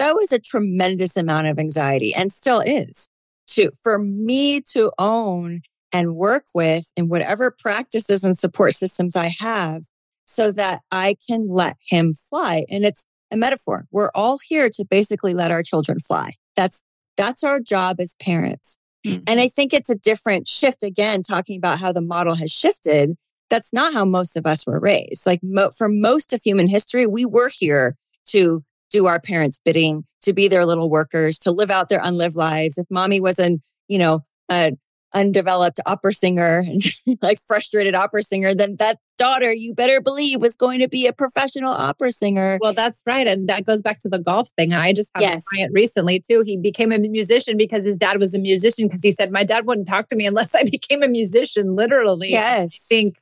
that 0.00 0.16
was 0.16 0.32
a 0.32 0.38
tremendous 0.38 1.16
amount 1.16 1.46
of 1.46 1.58
anxiety 1.58 2.12
and 2.14 2.32
still 2.32 2.60
is 2.60 3.06
to 3.46 3.70
for 3.82 3.98
me 3.98 4.60
to 4.72 4.90
own 4.98 5.60
and 5.92 6.16
work 6.16 6.44
with 6.54 6.90
in 6.96 7.08
whatever 7.08 7.54
practices 7.56 8.24
and 8.24 8.38
support 8.38 8.74
systems 8.74 9.14
I 9.14 9.28
have 9.38 9.84
so 10.24 10.52
that 10.52 10.80
I 10.90 11.16
can 11.28 11.48
let 11.48 11.76
him 11.86 12.14
fly. 12.14 12.64
And 12.70 12.84
it's 12.84 13.04
a 13.30 13.36
metaphor. 13.36 13.86
We're 13.90 14.10
all 14.14 14.38
here 14.42 14.70
to 14.70 14.84
basically 14.84 15.34
let 15.34 15.50
our 15.50 15.62
children 15.62 15.98
fly. 15.98 16.32
That's, 16.56 16.82
that's 17.16 17.44
our 17.44 17.60
job 17.60 18.00
as 18.00 18.14
parents. 18.14 18.78
Mm-hmm. 19.04 19.24
And 19.26 19.38
I 19.38 19.48
think 19.48 19.74
it's 19.74 19.90
a 19.90 19.96
different 19.96 20.48
shift 20.48 20.82
again, 20.82 21.22
talking 21.22 21.58
about 21.58 21.78
how 21.78 21.92
the 21.92 22.00
model 22.00 22.36
has 22.36 22.50
shifted. 22.50 23.16
That's 23.50 23.72
not 23.72 23.92
how 23.92 24.04
most 24.04 24.36
of 24.36 24.46
us 24.46 24.66
were 24.66 24.80
raised. 24.80 25.26
Like 25.26 25.40
mo- 25.42 25.72
for 25.76 25.88
most 25.88 26.32
of 26.32 26.40
human 26.42 26.68
history, 26.68 27.06
we 27.06 27.26
were 27.26 27.50
here 27.52 27.96
to 28.28 28.62
do 28.90 29.06
our 29.06 29.20
parents' 29.20 29.60
bidding, 29.64 30.04
to 30.22 30.32
be 30.32 30.48
their 30.48 30.66
little 30.66 30.90
workers, 30.90 31.38
to 31.40 31.50
live 31.50 31.70
out 31.70 31.88
their 31.88 32.00
unlived 32.02 32.36
lives. 32.36 32.78
If 32.78 32.86
mommy 32.90 33.20
was 33.20 33.38
an, 33.38 33.60
you 33.88 33.98
know, 33.98 34.24
a 34.50 34.72
undeveloped 35.12 35.80
opera 35.86 36.12
singer 36.12 36.58
and 36.66 36.82
like 37.22 37.38
frustrated 37.46 37.94
opera 37.94 38.22
singer, 38.22 38.54
then 38.54 38.76
that 38.78 38.98
daughter, 39.18 39.52
you 39.52 39.74
better 39.74 40.00
believe, 40.00 40.40
was 40.40 40.56
going 40.56 40.80
to 40.80 40.88
be 40.88 41.06
a 41.06 41.12
professional 41.12 41.72
opera 41.72 42.12
singer. 42.12 42.58
Well, 42.60 42.72
that's 42.72 43.02
right. 43.06 43.26
And 43.26 43.48
that 43.48 43.66
goes 43.66 43.82
back 43.82 44.00
to 44.00 44.08
the 44.08 44.18
golf 44.18 44.48
thing. 44.56 44.72
I 44.72 44.92
just 44.92 45.10
had 45.14 45.22
yes. 45.22 45.42
a 45.42 45.42
client 45.50 45.72
recently 45.74 46.20
too. 46.20 46.42
He 46.46 46.56
became 46.56 46.92
a 46.92 46.98
musician 46.98 47.56
because 47.56 47.84
his 47.84 47.96
dad 47.96 48.18
was 48.18 48.34
a 48.34 48.40
musician 48.40 48.86
because 48.86 49.02
he 49.02 49.12
said, 49.12 49.30
My 49.30 49.44
dad 49.44 49.66
wouldn't 49.66 49.88
talk 49.88 50.08
to 50.08 50.16
me 50.16 50.26
unless 50.26 50.54
I 50.54 50.64
became 50.70 51.02
a 51.02 51.08
musician, 51.08 51.76
literally. 51.76 52.30
Yes. 52.30 52.74
I 52.74 52.94
think 52.94 53.16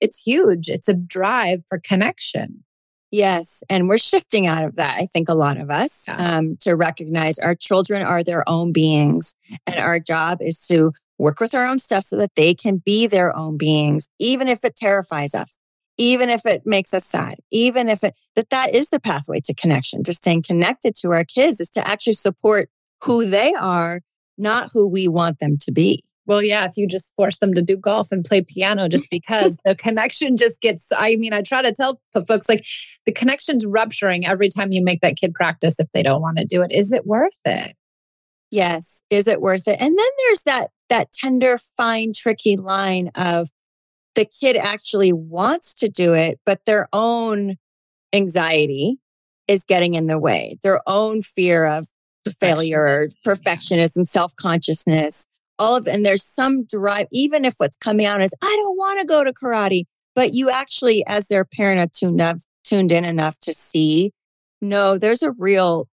it's 0.00 0.18
huge. 0.18 0.68
It's 0.68 0.88
a 0.88 0.94
drive 0.94 1.62
for 1.68 1.78
connection. 1.78 2.62
Yes. 3.10 3.62
And 3.70 3.88
we're 3.88 3.98
shifting 3.98 4.46
out 4.46 4.64
of 4.64 4.76
that, 4.76 4.96
I 4.98 5.06
think, 5.06 5.28
a 5.28 5.34
lot 5.34 5.58
of 5.58 5.70
us, 5.70 6.06
yeah. 6.08 6.38
um, 6.38 6.56
to 6.60 6.74
recognize 6.74 7.38
our 7.38 7.54
children 7.54 8.02
are 8.02 8.24
their 8.24 8.48
own 8.48 8.72
beings. 8.72 9.34
And 9.66 9.76
our 9.76 10.00
job 10.00 10.38
is 10.40 10.58
to 10.66 10.92
work 11.18 11.40
with 11.40 11.54
our 11.54 11.66
own 11.66 11.78
stuff 11.78 12.04
so 12.04 12.16
that 12.16 12.34
they 12.36 12.54
can 12.54 12.78
be 12.78 13.06
their 13.06 13.34
own 13.34 13.56
beings, 13.56 14.08
even 14.18 14.48
if 14.48 14.64
it 14.64 14.76
terrifies 14.76 15.34
us, 15.34 15.58
even 15.96 16.28
if 16.28 16.44
it 16.44 16.62
makes 16.66 16.92
us 16.92 17.04
sad, 17.04 17.38
even 17.50 17.88
if 17.88 18.04
it, 18.04 18.14
that 18.34 18.50
that 18.50 18.74
is 18.74 18.90
the 18.90 19.00
pathway 19.00 19.40
to 19.40 19.54
connection, 19.54 20.02
to 20.02 20.12
staying 20.12 20.42
connected 20.42 20.94
to 20.96 21.10
our 21.12 21.24
kids 21.24 21.60
is 21.60 21.70
to 21.70 21.88
actually 21.88 22.12
support 22.12 22.68
who 23.04 23.28
they 23.28 23.54
are, 23.54 24.00
not 24.36 24.70
who 24.72 24.86
we 24.86 25.08
want 25.08 25.38
them 25.38 25.56
to 25.58 25.72
be. 25.72 26.04
Well, 26.26 26.42
yeah, 26.42 26.64
if 26.64 26.76
you 26.76 26.86
just 26.86 27.14
force 27.16 27.38
them 27.38 27.54
to 27.54 27.62
do 27.62 27.76
golf 27.76 28.12
and 28.12 28.24
play 28.24 28.42
piano 28.42 28.88
just 28.90 29.10
because 29.10 29.58
the 29.64 29.74
connection 29.74 30.36
just 30.36 30.60
gets, 30.60 30.90
I 30.96 31.16
mean, 31.16 31.32
I 31.32 31.42
try 31.42 31.62
to 31.62 31.72
tell 31.72 32.00
folks 32.26 32.48
like 32.48 32.64
the 33.06 33.12
connection's 33.12 33.64
rupturing 33.64 34.26
every 34.26 34.48
time 34.48 34.72
you 34.72 34.82
make 34.82 35.00
that 35.00 35.16
kid 35.16 35.34
practice 35.34 35.78
if 35.78 35.90
they 35.90 36.02
don't 36.02 36.22
want 36.22 36.38
to 36.38 36.44
do 36.44 36.62
it. 36.62 36.72
Is 36.72 36.92
it 36.92 37.06
worth 37.06 37.38
it? 37.44 37.74
Yes. 38.50 39.02
Is 39.10 39.28
it 39.28 39.40
worth 39.40 39.66
it? 39.66 39.76
And 39.80 39.96
then 39.96 40.06
there's 40.26 40.42
that, 40.44 40.70
that 40.88 41.12
tender, 41.12 41.58
fine, 41.76 42.12
tricky 42.14 42.56
line 42.56 43.10
of 43.14 43.50
the 44.14 44.24
kid 44.24 44.56
actually 44.56 45.12
wants 45.12 45.74
to 45.74 45.88
do 45.88 46.14
it, 46.14 46.40
but 46.46 46.64
their 46.64 46.88
own 46.92 47.56
anxiety 48.12 48.98
is 49.46 49.64
getting 49.64 49.94
in 49.94 50.06
the 50.06 50.18
way, 50.18 50.58
their 50.62 50.80
own 50.86 51.22
fear 51.22 51.66
of 51.66 51.86
failure, 52.40 53.08
perfectionism, 53.24 54.06
self 54.06 54.34
consciousness, 54.36 55.26
all 55.58 55.76
of, 55.76 55.86
and 55.86 56.04
there's 56.04 56.24
some 56.24 56.64
drive, 56.64 57.06
even 57.12 57.44
if 57.44 57.54
what's 57.58 57.76
coming 57.76 58.06
out 58.06 58.20
is, 58.20 58.34
I 58.42 58.60
don't 58.62 58.76
want 58.76 59.00
to 59.00 59.06
go 59.06 59.24
to 59.24 59.32
karate, 59.32 59.84
but 60.14 60.34
you 60.34 60.50
actually, 60.50 61.04
as 61.06 61.28
their 61.28 61.44
parent, 61.44 61.80
are 61.80 61.86
tuned 61.86 62.20
up, 62.20 62.38
tuned 62.64 62.92
in 62.92 63.04
enough 63.04 63.38
to 63.40 63.52
see, 63.52 64.12
no, 64.60 64.98
there's 64.98 65.22
a 65.22 65.32
real 65.32 65.88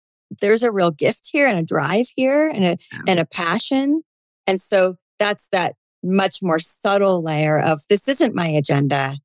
there's 0.42 0.64
a 0.64 0.72
real 0.72 0.92
gift 0.92 1.28
here 1.32 1.48
and 1.48 1.58
a 1.58 1.64
drive 1.64 2.08
here 2.16 2.50
and 2.50 2.64
a, 2.64 2.78
and 3.08 3.20
a 3.20 3.26
passion. 3.26 4.04
And 4.48 4.62
so 4.62 4.96
that's 5.18 5.48
that 5.52 5.76
much 6.04 6.42
more 6.42 6.60
subtle 6.60 7.22
layer 7.24 7.60
of 7.60 7.82
this 7.90 8.08
isn't 8.08 8.36
my 8.36 8.48
agenda, 8.48 9.18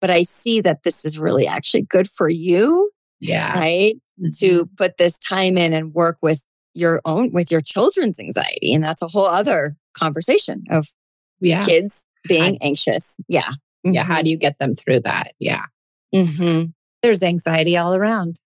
but 0.00 0.10
I 0.10 0.22
see 0.22 0.60
that 0.60 0.82
this 0.82 1.04
is 1.04 1.18
really 1.18 1.46
actually 1.46 1.82
good 1.82 2.08
for 2.08 2.28
you. 2.28 2.90
Yeah. 3.20 3.58
Right. 3.58 3.96
Mm-hmm. 4.20 4.30
To 4.40 4.66
put 4.76 4.96
this 4.96 5.18
time 5.18 5.56
in 5.56 5.72
and 5.72 5.94
work 5.94 6.18
with 6.22 6.44
your 6.74 7.00
own, 7.04 7.32
with 7.32 7.50
your 7.50 7.60
children's 7.60 8.18
anxiety. 8.18 8.72
And 8.72 8.82
that's 8.82 9.02
a 9.02 9.08
whole 9.08 9.26
other 9.26 9.76
conversation 9.94 10.64
of 10.70 10.88
yeah. 11.40 11.64
kids 11.64 12.06
being 12.26 12.54
I, 12.54 12.58
anxious. 12.62 13.18
Yeah. 13.28 13.42
Mm-hmm. 13.42 13.94
Yeah. 13.94 14.04
How 14.04 14.14
mm-hmm. 14.16 14.24
do 14.24 14.30
you 14.30 14.36
get 14.36 14.58
them 14.58 14.74
through 14.74 15.00
that? 15.00 15.32
Yeah. 15.38 15.66
Mm-hmm. 16.14 16.70
There's 17.02 17.22
anxiety 17.22 17.76
all 17.76 17.94
around. 17.94 18.36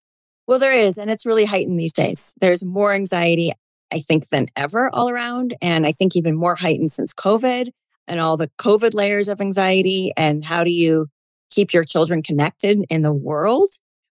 Well, 0.47 0.59
there 0.59 0.73
is, 0.73 0.97
and 0.97 1.11
it's 1.11 1.27
really 1.27 1.45
heightened 1.45 1.79
these 1.79 1.93
days. 1.93 2.33
There's 2.41 2.65
more 2.65 2.95
anxiety, 2.95 3.53
I 3.93 4.01
think, 4.01 4.29
than 4.29 4.47
ever 4.57 4.89
all 4.93 5.09
around. 5.09 5.55
And 5.61 5.87
I 5.87 5.93
think 5.93 6.17
even 6.17 6.37
more 6.37 6.55
heightened 6.55 6.91
since 6.91 7.13
COVID 7.13 7.71
and 8.07 8.21
all 8.21 8.37
the 8.37 8.51
COVID 8.59 8.95
layers 8.95 9.29
of 9.29 9.41
anxiety. 9.41 10.13
And 10.17 10.45
how 10.45 10.65
do 10.65 10.71
you 10.71 11.09
keep 11.51 11.73
your 11.73 11.85
children 11.85 12.23
connected 12.23 12.85
in 12.89 13.03
the 13.03 13.13
world 13.13 13.69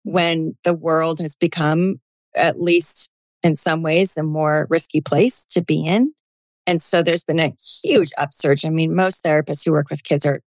when 0.03 0.57
the 0.63 0.73
world 0.73 1.19
has 1.19 1.35
become, 1.35 1.97
at 2.35 2.59
least 2.59 3.09
in 3.43 3.55
some 3.55 3.81
ways, 3.81 4.17
a 4.17 4.23
more 4.23 4.67
risky 4.69 5.01
place 5.01 5.45
to 5.51 5.61
be 5.61 5.85
in? 5.85 6.13
And 6.67 6.81
so 6.81 7.01
there's 7.01 7.23
been 7.23 7.39
a 7.39 7.53
huge 7.83 8.11
upsurge. 8.17 8.65
I 8.65 8.69
mean, 8.69 8.95
most 8.95 9.23
therapists 9.23 9.65
who 9.65 9.71
work 9.71 9.89
with 9.89 10.03
kids 10.03 10.25
are 10.25 10.41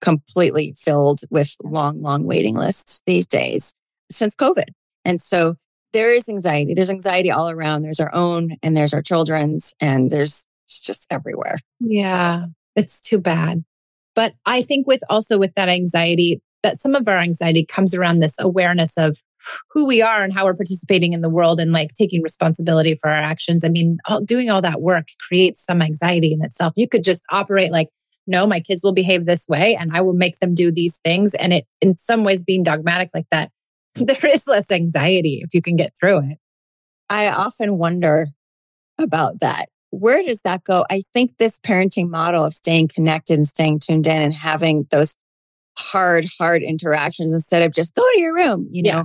completely 0.00 0.74
filled 0.78 1.20
with 1.30 1.56
long, 1.62 2.02
long 2.02 2.24
waiting 2.24 2.54
lists 2.54 3.00
these 3.06 3.26
days 3.26 3.74
since 4.10 4.34
COVID. 4.34 4.68
And 5.04 5.20
so 5.20 5.56
there 5.92 6.12
is 6.12 6.28
anxiety. 6.28 6.74
There's 6.74 6.90
anxiety 6.90 7.30
all 7.30 7.50
around. 7.50 7.82
There's 7.82 8.00
our 8.00 8.14
own 8.14 8.56
and 8.62 8.76
there's 8.76 8.94
our 8.94 9.02
children's 9.02 9.74
and 9.80 10.10
there's 10.10 10.44
just 10.68 11.06
everywhere. 11.10 11.58
Yeah. 11.80 12.46
It's 12.74 13.00
too 13.00 13.18
bad. 13.18 13.64
But 14.14 14.34
I 14.44 14.62
think 14.62 14.86
with 14.86 15.02
also 15.08 15.38
with 15.38 15.54
that 15.54 15.68
anxiety, 15.68 16.40
that 16.62 16.78
some 16.78 16.94
of 16.94 17.06
our 17.08 17.18
anxiety 17.18 17.64
comes 17.64 17.94
around 17.94 18.18
this 18.18 18.36
awareness 18.38 18.96
of 18.98 19.18
who 19.70 19.86
we 19.86 20.02
are 20.02 20.22
and 20.22 20.32
how 20.32 20.44
we're 20.44 20.54
participating 20.54 21.12
in 21.12 21.20
the 21.20 21.30
world 21.30 21.60
and 21.60 21.72
like 21.72 21.92
taking 21.94 22.22
responsibility 22.22 22.94
for 22.94 23.08
our 23.08 23.22
actions. 23.22 23.64
I 23.64 23.68
mean, 23.68 23.98
all, 24.08 24.20
doing 24.20 24.50
all 24.50 24.62
that 24.62 24.80
work 24.80 25.08
creates 25.26 25.64
some 25.64 25.82
anxiety 25.82 26.32
in 26.32 26.44
itself. 26.44 26.72
You 26.76 26.88
could 26.88 27.04
just 27.04 27.22
operate 27.30 27.72
like, 27.72 27.88
no, 28.26 28.46
my 28.46 28.60
kids 28.60 28.82
will 28.82 28.92
behave 28.92 29.26
this 29.26 29.46
way 29.48 29.76
and 29.76 29.96
I 29.96 30.00
will 30.00 30.14
make 30.14 30.38
them 30.40 30.54
do 30.54 30.72
these 30.72 30.98
things. 31.04 31.34
And 31.34 31.52
it, 31.52 31.66
in 31.80 31.96
some 31.96 32.24
ways, 32.24 32.42
being 32.42 32.62
dogmatic 32.62 33.10
like 33.14 33.26
that 33.30 33.50
there 33.94 34.30
is 34.30 34.46
less 34.46 34.70
anxiety 34.70 35.40
if 35.42 35.54
you 35.54 35.62
can 35.62 35.76
get 35.76 35.94
through 35.98 36.30
it. 36.30 36.38
I 37.08 37.30
often 37.30 37.78
wonder 37.78 38.28
about 38.98 39.40
that. 39.40 39.68
Where 39.90 40.22
does 40.22 40.40
that 40.42 40.64
go? 40.64 40.84
I 40.90 41.02
think 41.14 41.38
this 41.38 41.58
parenting 41.58 42.10
model 42.10 42.44
of 42.44 42.52
staying 42.52 42.88
connected 42.88 43.34
and 43.34 43.46
staying 43.46 43.80
tuned 43.80 44.06
in 44.06 44.20
and 44.20 44.34
having 44.34 44.86
those 44.90 45.16
hard, 45.78 46.26
hard 46.38 46.62
interactions 46.62 47.32
instead 47.32 47.62
of 47.62 47.72
just 47.72 47.94
go 47.94 48.02
to 48.02 48.20
your 48.20 48.34
room, 48.34 48.68
you 48.70 48.82
know? 48.82 48.88
Yeah, 48.90 49.04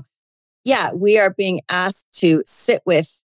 yeah 0.63 0.91
we 0.93 1.17
are 1.17 1.31
being 1.31 1.61
asked 1.69 2.05
to 2.11 2.43
sit 2.45 2.81
with 2.85 3.21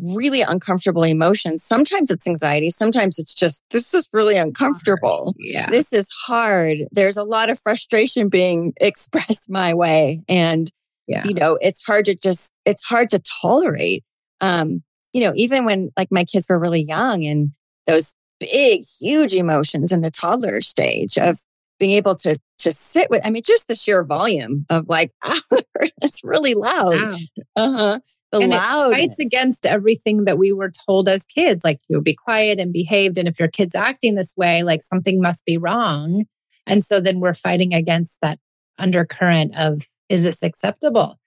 really 0.00 0.42
uncomfortable 0.42 1.04
emotions. 1.04 1.62
Sometimes 1.62 2.10
it's 2.10 2.26
anxiety. 2.26 2.70
Sometimes 2.70 3.18
it's 3.18 3.34
just, 3.34 3.62
this 3.70 3.94
is 3.94 4.08
really 4.12 4.36
uncomfortable. 4.36 5.34
Yeah. 5.38 5.70
This 5.70 5.92
is 5.92 6.10
hard. 6.10 6.78
There's 6.90 7.16
a 7.16 7.24
lot 7.24 7.50
of 7.50 7.58
frustration 7.58 8.28
being 8.28 8.72
expressed 8.80 9.48
my 9.48 9.74
way. 9.74 10.22
And 10.28 10.70
yeah. 11.06 11.22
you 11.26 11.34
know, 11.34 11.58
it's 11.60 11.84
hard 11.84 12.06
to 12.06 12.14
just, 12.14 12.50
it's 12.64 12.82
hard 12.82 13.10
to 13.10 13.20
tolerate. 13.20 14.04
Um, 14.40 14.82
you 15.12 15.20
know, 15.20 15.32
even 15.36 15.64
when 15.64 15.90
like 15.96 16.08
my 16.10 16.24
kids 16.24 16.48
were 16.48 16.58
really 16.58 16.82
young 16.82 17.24
and 17.24 17.52
those 17.86 18.14
big, 18.40 18.82
huge 19.00 19.34
emotions 19.34 19.92
in 19.92 20.00
the 20.00 20.10
toddler 20.10 20.60
stage 20.60 21.16
of 21.18 21.38
being 21.84 21.96
able 21.96 22.14
to 22.14 22.38
to 22.60 22.72
sit 22.72 23.10
with, 23.10 23.20
I 23.26 23.30
mean, 23.30 23.42
just 23.44 23.68
the 23.68 23.74
sheer 23.74 24.02
volume 24.04 24.64
of 24.70 24.88
like, 24.88 25.12
it's 26.00 26.24
really 26.24 26.54
loud. 26.54 26.94
Wow. 26.98 27.16
Uh-huh. 27.56 28.00
The 28.32 28.38
and 28.38 28.50
loud 28.52 28.92
fights 28.94 29.18
against 29.18 29.66
everything 29.66 30.24
that 30.24 30.38
we 30.38 30.50
were 30.50 30.72
told 30.86 31.06
as 31.10 31.26
kids, 31.26 31.62
like 31.62 31.78
you'll 31.88 32.00
be 32.00 32.14
quiet 32.14 32.58
and 32.58 32.72
behaved. 32.72 33.18
And 33.18 33.28
if 33.28 33.38
your 33.38 33.50
kid's 33.50 33.74
acting 33.74 34.14
this 34.14 34.32
way, 34.34 34.62
like 34.62 34.82
something 34.82 35.20
must 35.20 35.44
be 35.44 35.58
wrong. 35.58 36.24
And 36.66 36.82
so 36.82 37.00
then 37.00 37.20
we're 37.20 37.34
fighting 37.34 37.74
against 37.74 38.18
that 38.22 38.38
undercurrent 38.78 39.54
of 39.58 39.82
is 40.08 40.24
this 40.24 40.42
acceptable? 40.42 41.18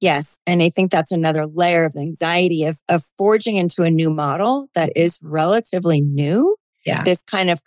Yes. 0.00 0.38
And 0.46 0.62
I 0.62 0.70
think 0.70 0.90
that's 0.90 1.12
another 1.12 1.46
layer 1.46 1.84
of 1.84 1.96
anxiety 1.96 2.64
of, 2.64 2.80
of 2.88 3.04
forging 3.18 3.56
into 3.56 3.82
a 3.82 3.90
new 3.90 4.08
model 4.08 4.68
that 4.74 4.90
is 4.96 5.18
relatively 5.20 6.00
new. 6.00 6.56
Yeah. 6.86 7.02
This 7.02 7.22
kind 7.22 7.50
of 7.50 7.60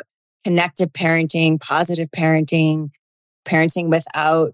connected 0.43 0.93
parenting, 0.93 1.59
positive 1.59 2.09
parenting, 2.15 2.89
parenting 3.45 3.89
without 3.89 4.53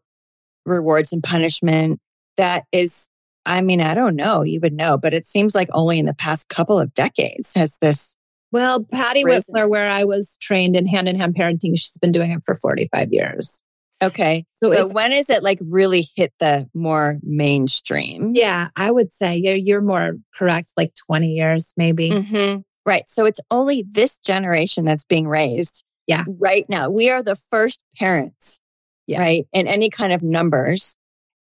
rewards 0.66 1.12
and 1.12 1.24
punishment. 1.24 2.00
That 2.38 2.66
is, 2.72 3.08
I 3.46 3.62
mean, 3.62 3.82
I 3.82 3.94
don't 3.94 4.16
know, 4.16 4.44
you 4.44 4.60
would 4.62 4.74
know, 4.74 4.98
but 4.98 5.14
it 5.14 5.26
seems 5.26 5.56
like 5.56 5.70
only 5.72 6.00
in 6.00 6.06
the 6.06 6.14
past 6.14 6.50
couple 6.50 6.80
of 6.80 6.94
decades 6.94 7.54
has 7.56 7.78
this. 7.82 8.16
Well, 8.52 8.84
Patty 8.84 9.24
risen. 9.24 9.54
Wipfler, 9.54 9.70
where 9.70 9.90
I 9.90 10.06
was 10.06 10.38
trained 10.42 10.76
in 10.76 10.88
hand 10.88 11.08
in 11.08 11.18
hand 11.20 11.36
parenting, 11.36 11.78
she's 11.78 11.98
been 12.02 12.12
doing 12.12 12.32
it 12.32 12.42
for 12.46 12.56
45 12.56 13.10
years. 13.12 13.62
Okay. 14.02 14.46
So, 14.58 14.74
so 14.74 14.90
when 14.90 15.12
is 15.12 15.30
it 15.30 15.44
like 15.44 15.60
really 15.62 16.06
hit 16.16 16.34
the 16.40 16.70
more 16.74 17.18
mainstream? 17.24 18.34
Yeah, 18.36 18.70
I 18.76 18.92
would 18.92 19.12
say 19.12 19.38
you're, 19.38 19.56
you're 19.56 19.82
more 19.82 20.18
correct, 20.38 20.74
like 20.76 20.94
20 21.08 21.30
years 21.30 21.74
maybe. 21.78 22.10
Mm-hmm. 22.12 22.60
Right. 22.86 23.08
So 23.10 23.26
it's 23.26 23.40
only 23.50 23.84
this 23.90 24.18
generation 24.20 24.86
that's 24.86 25.04
being 25.04 25.28
raised. 25.28 25.84
Yeah. 26.08 26.24
Right 26.40 26.66
now. 26.70 26.90
We 26.90 27.10
are 27.10 27.24
the 27.24 27.36
first 27.36 27.82
parents 27.98 28.60
Yeah. 29.08 29.20
right? 29.20 29.48
In 29.54 29.68
any 29.68 29.90
kind 29.90 30.14
of 30.14 30.22
numbers 30.22 30.96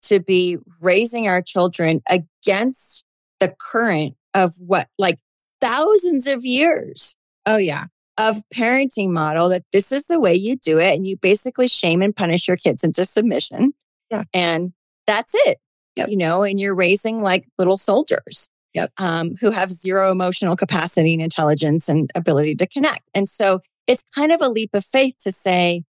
to 0.03 0.19
be 0.19 0.57
raising 0.79 1.27
our 1.27 1.41
children 1.41 2.01
against 2.07 3.03
the 3.39 3.53
current 3.59 4.15
of 4.33 4.53
what, 4.59 4.87
like 4.97 5.19
thousands 5.61 6.27
of 6.27 6.45
years 6.45 7.15
Oh, 7.45 7.57
yeah. 7.57 7.85
of 8.17 8.37
parenting 8.55 9.09
model 9.09 9.49
that 9.49 9.63
this 9.73 9.91
is 9.91 10.05
the 10.07 10.19
way 10.19 10.33
you 10.35 10.55
do 10.55 10.79
it. 10.79 10.93
And 10.93 11.05
you 11.05 11.17
basically 11.17 11.67
shame 11.67 12.01
and 12.01 12.15
punish 12.15 12.47
your 12.47 12.57
kids 12.57 12.83
into 12.85 13.03
submission. 13.05 13.73
Yeah. 14.09 14.23
And 14.33 14.71
that's 15.07 15.33
it. 15.45 15.57
Yep. 15.97 16.09
You 16.09 16.17
know, 16.17 16.43
and 16.43 16.59
you're 16.59 16.73
raising 16.73 17.21
like 17.21 17.45
little 17.57 17.77
soldiers. 17.77 18.49
Yep. 18.73 18.91
Um, 18.97 19.35
who 19.39 19.51
have 19.51 19.71
zero 19.71 20.11
emotional 20.11 20.55
capacity 20.55 21.13
and 21.13 21.21
intelligence 21.21 21.87
and 21.87 22.09
ability 22.15 22.55
to 22.55 22.67
connect. 22.67 23.07
And 23.13 23.29
so 23.29 23.61
it's 23.85 24.03
kind 24.15 24.31
of 24.31 24.41
a 24.41 24.49
leap 24.49 24.71
of 24.73 24.83
faith 24.83 25.15
to 25.23 25.31
say, 25.31 25.83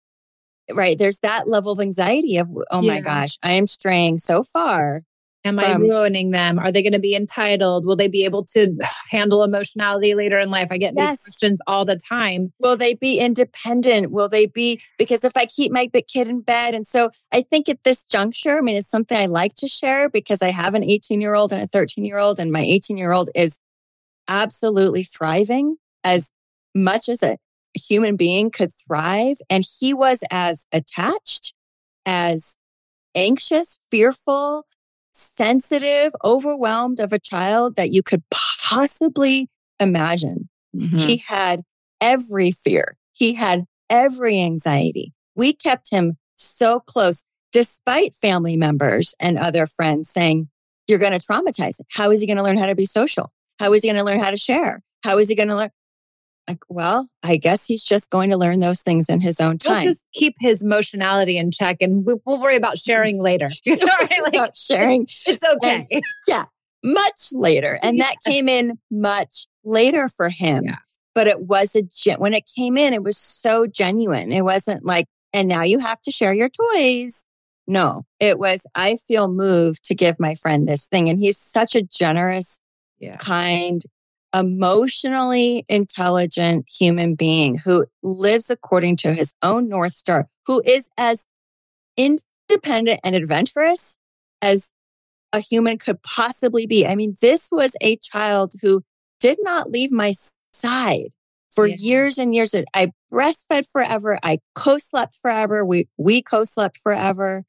right, 0.72 0.98
there's 0.98 1.20
that 1.20 1.48
level 1.48 1.72
of 1.72 1.80
anxiety 1.80 2.38
of, 2.38 2.50
oh 2.72 2.82
my 2.82 3.00
gosh, 3.00 3.38
I 3.44 3.52
am 3.52 3.68
straying 3.68 4.18
so 4.18 4.44
far. 4.44 5.04
Am 5.44 5.58
I 5.58 5.74
ruining 5.74 6.30
them? 6.32 6.60
Are 6.60 6.72
they 6.72 6.84
going 6.84 6.94
to 6.94 7.00
be 7.00 7.16
entitled? 7.16 7.86
Will 7.86 7.96
they 7.96 8.08
be 8.08 8.26
able 8.26 8.46
to 8.46 8.78
handle 9.10 9.44
emotionality 9.44 10.14
later 10.14 10.38
in 10.40 10.52
life? 10.52 10.68
I 10.72 10.78
get 10.78 10.94
Yes. 10.96 11.12
these 11.12 11.20
questions 11.20 11.62
all 11.66 11.84
the 11.84 11.96
time. 11.98 12.54
Will 12.60 12.78
they 12.78 12.94
be 12.94 13.20
independent? 13.20 14.12
Will 14.12 14.30
they 14.30 14.46
be, 14.46 14.80
because 14.98 15.24
if 15.24 15.36
I 15.36 15.46
keep 15.46 15.72
my 15.72 15.90
big 15.92 16.08
kid 16.08 16.28
in 16.28 16.42
bed. 16.42 16.76
And 16.76 16.86
so 16.86 17.10
I 17.32 17.42
think 17.42 17.70
at 17.70 17.84
this 17.84 18.04
juncture, 18.04 18.58
I 18.58 18.62
mean, 18.62 18.76
it's 18.76 18.90
something 18.90 19.18
I 19.18 19.26
like 19.26 19.56
to 19.56 19.68
share 19.68 20.10
because 20.10 20.42
I 20.42 20.50
have 20.52 20.76
an 20.76 20.84
18 20.84 21.22
year 21.22 21.34
old 21.34 21.52
and 21.52 21.62
a 21.62 21.68
13 21.68 22.06
year 22.06 22.20
old, 22.20 22.40
and 22.40 22.52
my 22.52 22.62
18 22.62 22.98
year 22.98 23.12
old 23.12 23.30
is 23.34 23.58
absolutely 24.28 25.04
thriving 25.04 25.78
as 26.04 26.32
much 26.76 27.10
as 27.10 27.24
a 27.24 27.38
human 27.74 28.16
being 28.16 28.52
could 28.52 28.70
thrive. 28.88 29.38
And 29.50 29.66
he 29.80 29.94
was 29.94 30.24
as 30.30 30.66
attached, 30.72 31.54
as 32.06 32.58
anxious, 33.16 33.78
fearful, 33.90 34.66
sensitive, 35.14 36.14
overwhelmed 36.24 37.00
of 37.00 37.14
a 37.14 37.20
child 37.20 37.76
that 37.76 37.92
you 37.92 38.04
could 38.04 38.24
possibly 38.32 39.50
imagine. 39.80 40.50
He 40.74 40.80
mm-hmm. 40.80 41.34
had 41.34 41.64
every 42.00 42.52
fear. 42.52 42.98
He 43.14 43.34
had 43.34 43.66
every 43.90 44.40
anxiety. 44.42 45.14
We 45.36 45.54
kept 45.54 45.92
him 45.92 46.18
so 46.36 46.80
close, 46.80 47.24
despite 47.52 48.16
family 48.16 48.56
members 48.58 49.14
and 49.20 49.38
other 49.38 49.66
friends 49.66 50.10
saying, 50.10 50.50
You're 50.88 51.00
going 51.00 51.18
to 51.18 51.26
traumatize 51.26 51.80
him. 51.80 51.86
How 51.90 52.12
is 52.12 52.22
he 52.22 52.28
going 52.28 52.38
to 52.38 52.44
learn 52.44 52.58
how 52.58 52.68
to 52.68 52.76
be 52.76 52.86
social? 52.86 53.32
How 53.60 53.74
is 53.74 53.84
he 53.84 53.90
going 53.90 53.98
to 53.98 54.04
learn 54.04 54.20
how 54.20 54.32
to 54.32 54.38
share? 54.38 54.82
How 55.04 55.18
is 55.18 55.30
he 55.30 55.36
going 55.36 55.50
to 55.50 55.56
learn? 55.56 55.70
Like, 56.52 56.64
well, 56.70 57.08
I 57.24 57.38
guess 57.38 57.66
he's 57.66 57.84
just 57.84 58.10
going 58.10 58.30
to 58.32 58.38
learn 58.38 58.60
those 58.60 58.82
things 58.82 59.08
in 59.10 59.22
his 59.22 59.40
own 59.40 59.58
time. 59.58 59.78
We'll 59.78 59.84
just 59.84 60.06
keep 60.14 60.36
his 60.40 60.62
emotionality 60.62 61.38
in 61.38 61.52
check 61.52 61.78
and 61.80 62.06
we- 62.06 62.16
we'll 62.26 62.40
worry 62.42 62.58
about 62.58 62.76
mm. 62.76 62.84
sharing 62.84 63.22
later. 63.22 63.50
You 63.66 63.78
know, 63.78 63.86
right? 64.02 64.22
Like, 64.24 64.34
About 64.34 64.58
sharing 64.58 65.04
it's 65.26 65.44
okay. 65.44 65.88
Yeah. 66.28 66.46
Much 66.84 67.30
later. 67.32 67.80
And 67.82 68.00
that 68.00 68.16
came 68.26 68.50
in 68.50 68.80
much 68.90 69.48
later 69.64 70.10
for 70.10 70.30
him. 70.30 70.66
Yeah. 70.66 70.78
But 71.14 71.28
it 71.28 71.42
was 71.42 71.76
a, 71.76 71.84
gen- 71.84 72.20
when 72.20 72.34
it 72.34 72.44
came 72.56 72.76
in, 72.78 72.94
it 72.94 73.04
was 73.04 73.18
so 73.18 73.68
genuine. 73.68 74.32
It 74.32 74.44
wasn't 74.44 74.84
like, 74.86 75.06
and 75.32 75.48
now 75.48 75.64
you 75.64 75.80
have 75.80 76.02
to 76.02 76.12
share 76.12 76.34
your 76.34 76.50
toys. 76.50 77.24
No, 77.68 78.06
it 78.20 78.40
was, 78.40 78.66
I 78.76 78.98
feel 79.08 79.28
moved 79.30 79.86
to 79.86 79.96
give 79.96 80.20
my 80.20 80.36
friend 80.36 80.68
this 80.68 80.88
thing. 80.88 81.08
And 81.10 81.20
he's 81.20 81.38
such 81.38 81.76
a 81.76 81.82
generous, 81.82 82.60
Yeah. 83.00 83.16
kind, 83.18 83.84
emotionally 84.34 85.66
intelligent 85.68 86.66
human 86.70 87.16
being 87.16 87.58
who 87.58 87.86
lives 88.02 88.50
according 88.50 88.96
to 88.98 89.14
his 89.14 89.34
own 89.42 89.68
North 89.68 89.94
Star, 89.94 90.28
who 90.46 90.62
is 90.66 90.90
as 90.98 91.26
independent 91.98 93.00
and 93.04 93.16
adventurous 93.16 93.98
as 94.42 94.72
a 95.34 95.40
human 95.40 95.78
could 95.78 96.02
possibly 96.04 96.66
be. 96.66 96.86
I 96.86 96.96
mean, 96.96 97.14
this 97.22 97.50
was 97.52 97.76
a 97.82 97.98
child 97.98 98.54
who 98.62 98.84
did 99.20 99.38
not 99.42 99.72
leave 99.72 99.92
my 99.92 100.14
side 100.54 101.12
for 101.52 101.68
Yeah. 101.68 101.76
years 101.80 102.18
and 102.18 102.34
years. 102.34 102.56
I 102.74 102.92
breastfed 103.12 103.70
forever. 103.72 104.20
I 104.24 104.40
co-slept 104.56 105.18
forever. 105.22 105.64
We, 105.66 105.88
we 105.98 106.22
co-slept 106.22 106.78
forever. 106.78 107.44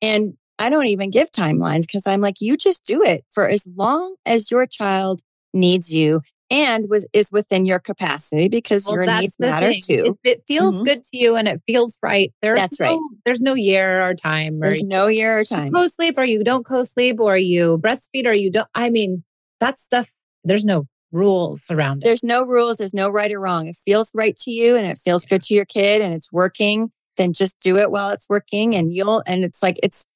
And 0.00 0.34
I 0.58 0.70
don't 0.70 0.86
even 0.86 1.10
give 1.10 1.30
timelines 1.30 1.82
because 1.82 2.06
I'm 2.06 2.20
like, 2.20 2.40
you 2.40 2.56
just 2.56 2.84
do 2.84 3.02
it 3.02 3.24
for 3.30 3.48
as 3.48 3.66
long 3.76 4.16
as 4.26 4.50
your 4.50 4.66
child 4.66 5.22
needs 5.58 5.92
you 5.94 6.22
and 6.50 6.88
was 6.88 7.06
is 7.12 7.30
within 7.30 7.66
your 7.66 7.78
capacity 7.78 8.48
because 8.48 8.86
Well, 8.86 8.94
your 8.94 9.06
needs 9.06 9.36
matter 9.38 9.68
thing. 9.72 9.82
too. 9.84 10.16
If 10.24 10.30
it 10.32 10.42
feels 10.46 10.80
Mhm. 10.80 10.84
good 10.84 11.04
to 11.04 11.18
you 11.18 11.36
and 11.36 11.46
it 11.46 11.60
feels 11.66 11.98
right, 12.02 12.32
there's 12.40 12.56
That's 12.58 12.80
no, 12.80 12.86
right. 12.86 12.98
There's 13.24 13.42
no 13.42 13.54
year 13.54 14.08
or 14.08 14.14
time. 14.14 14.62
Or 14.62 14.66
There's 14.66 14.82
no 14.82 15.08
year 15.08 15.38
or 15.38 15.44
time. 15.44 15.72
co-sleep 15.72 16.16
or 16.16 16.24
you 16.24 16.42
don't 16.42 16.64
co-sleep 16.64 17.20
or 17.20 17.36
you 17.36 17.78
breastfeed 17.78 18.26
or 18.26 18.32
you 18.32 18.50
don't. 18.50 18.68
I 18.74 18.88
mean, 18.90 19.24
that 19.60 19.78
stuff, 19.78 20.10
there's 20.44 20.64
no 20.64 20.86
rules 21.12 21.66
around 21.70 22.02
it. 22.02 22.06
There's 22.06 22.24
no 22.24 22.42
rules. 22.44 22.78
There's 22.78 22.94
no 22.94 23.08
right 23.08 23.32
or 23.32 23.40
wrong. 23.40 23.66
It 23.66 23.76
feels 23.76 24.10
right 24.14 24.36
to 24.38 24.50
you 24.50 24.76
and 24.76 24.86
it 24.86 24.98
feels 24.98 25.24
good 25.26 25.42
to 25.42 25.54
your 25.54 25.64
kid 25.64 26.00
and 26.00 26.14
it's 26.14 26.32
working. 26.32 26.90
Then 27.16 27.32
just 27.32 27.58
do 27.60 27.76
it 27.76 27.90
while 27.90 28.10
it's 28.10 28.28
working 28.28 28.74
and 28.74 28.92
you'll, 28.92 29.22
and 29.26 29.44
it's 29.44 29.62
like, 29.62 29.78
it's, 29.82 30.06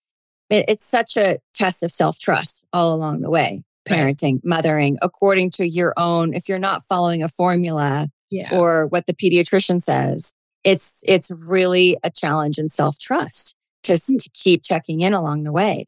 it, 0.49 0.65
it's 0.69 0.85
such 0.85 1.17
a 1.17 1.39
test 1.55 1.83
of 1.83 1.91
self 1.91 2.19
trust 2.19 2.63
all 2.73 2.95
along 2.95 3.21
the 3.21 3.31
way. 3.31 3.63
Parenting, 3.89 4.41
mothering 4.45 4.99
according 5.03 5.51
to 5.51 5.69
your 5.69 5.93
own, 5.97 6.35
if 6.35 6.49
you're 6.49 6.59
not 6.59 6.83
following 6.83 7.23
a 7.23 7.29
formula 7.29 8.09
Yeah. 8.31 8.49
or 8.53 8.87
what 8.87 9.07
the 9.07 9.15
pediatrician 9.15 9.83
says, 9.83 10.33
it's, 10.65 11.03
it's 11.05 11.31
really 11.31 11.97
a 12.05 12.11
challenge 12.11 12.59
in 12.59 12.69
self 12.69 12.99
trust 12.99 13.55
to, 13.85 13.97
hmm. 13.97 14.17
to 14.19 14.31
keep 14.35 14.63
checking 14.63 15.01
in 15.01 15.15
along 15.15 15.43
the 15.43 15.53
way. 15.53 15.87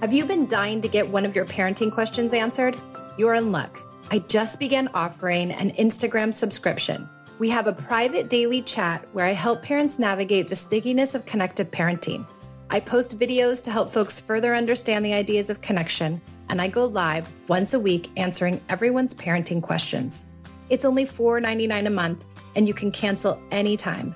Have 0.00 0.12
you 0.12 0.24
been 0.24 0.46
dying 0.46 0.80
to 0.80 0.88
get 0.88 1.08
one 1.08 1.24
of 1.24 1.34
your 1.34 1.44
parenting 1.44 1.92
questions 1.92 2.32
answered? 2.32 2.76
You're 3.16 3.34
in 3.34 3.50
luck. 3.50 3.80
I 4.10 4.20
just 4.20 4.58
began 4.58 4.88
offering 4.94 5.50
an 5.52 5.72
Instagram 5.72 6.32
subscription. 6.32 7.08
We 7.38 7.50
have 7.50 7.66
a 7.66 7.72
private 7.72 8.28
daily 8.28 8.62
chat 8.62 9.06
where 9.12 9.26
I 9.26 9.32
help 9.32 9.62
parents 9.62 9.98
navigate 9.98 10.48
the 10.48 10.56
stickiness 10.56 11.14
of 11.14 11.26
connected 11.26 11.70
parenting. 11.70 12.26
I 12.70 12.80
post 12.80 13.18
videos 13.18 13.62
to 13.64 13.70
help 13.70 13.90
folks 13.90 14.18
further 14.18 14.54
understand 14.54 15.04
the 15.04 15.14
ideas 15.14 15.50
of 15.50 15.62
connection, 15.62 16.20
and 16.48 16.60
I 16.60 16.68
go 16.68 16.86
live 16.86 17.30
once 17.48 17.74
a 17.74 17.80
week 17.80 18.10
answering 18.16 18.60
everyone's 18.68 19.14
parenting 19.14 19.62
questions. 19.62 20.24
It's 20.70 20.84
only 20.84 21.04
$4.99 21.04 21.86
a 21.86 21.90
month, 21.90 22.24
and 22.56 22.68
you 22.68 22.74
can 22.74 22.92
cancel 22.92 23.40
anytime. 23.50 24.14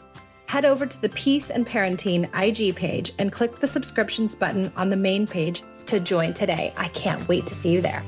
Head 0.48 0.64
over 0.64 0.84
to 0.84 1.00
the 1.00 1.08
Peace 1.10 1.50
and 1.50 1.66
Parenting 1.66 2.28
IG 2.36 2.76
page 2.76 3.12
and 3.18 3.32
click 3.32 3.58
the 3.58 3.66
subscriptions 3.66 4.34
button 4.34 4.70
on 4.76 4.90
the 4.90 4.96
main 4.96 5.26
page 5.26 5.62
to 5.86 5.98
join 5.98 6.34
today. 6.34 6.74
I 6.76 6.88
can't 6.88 7.26
wait 7.26 7.46
to 7.46 7.54
see 7.54 7.72
you 7.72 7.80
there. 7.80 8.02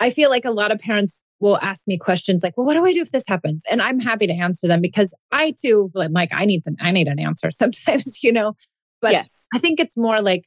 I 0.00 0.10
feel 0.10 0.30
like 0.30 0.44
a 0.44 0.50
lot 0.50 0.70
of 0.70 0.78
parents 0.78 1.24
will 1.40 1.58
ask 1.62 1.86
me 1.86 1.98
questions 1.98 2.42
like, 2.42 2.56
well, 2.56 2.66
what 2.66 2.74
do 2.74 2.84
I 2.84 2.92
do 2.92 3.00
if 3.00 3.12
this 3.12 3.24
happens? 3.26 3.64
And 3.70 3.80
I'm 3.80 4.00
happy 4.00 4.26
to 4.26 4.32
answer 4.32 4.66
them 4.66 4.80
because 4.80 5.14
I 5.30 5.54
too, 5.60 5.90
am 5.96 6.12
like, 6.12 6.30
I 6.32 6.44
need 6.44 6.64
to, 6.64 6.74
I 6.80 6.90
need 6.90 7.08
an 7.08 7.18
answer 7.18 7.50
sometimes, 7.52 8.22
you 8.22 8.32
know, 8.32 8.54
but 9.00 9.12
yes. 9.12 9.46
I 9.54 9.58
think 9.58 9.80
it's 9.80 9.96
more 9.96 10.20
like, 10.20 10.44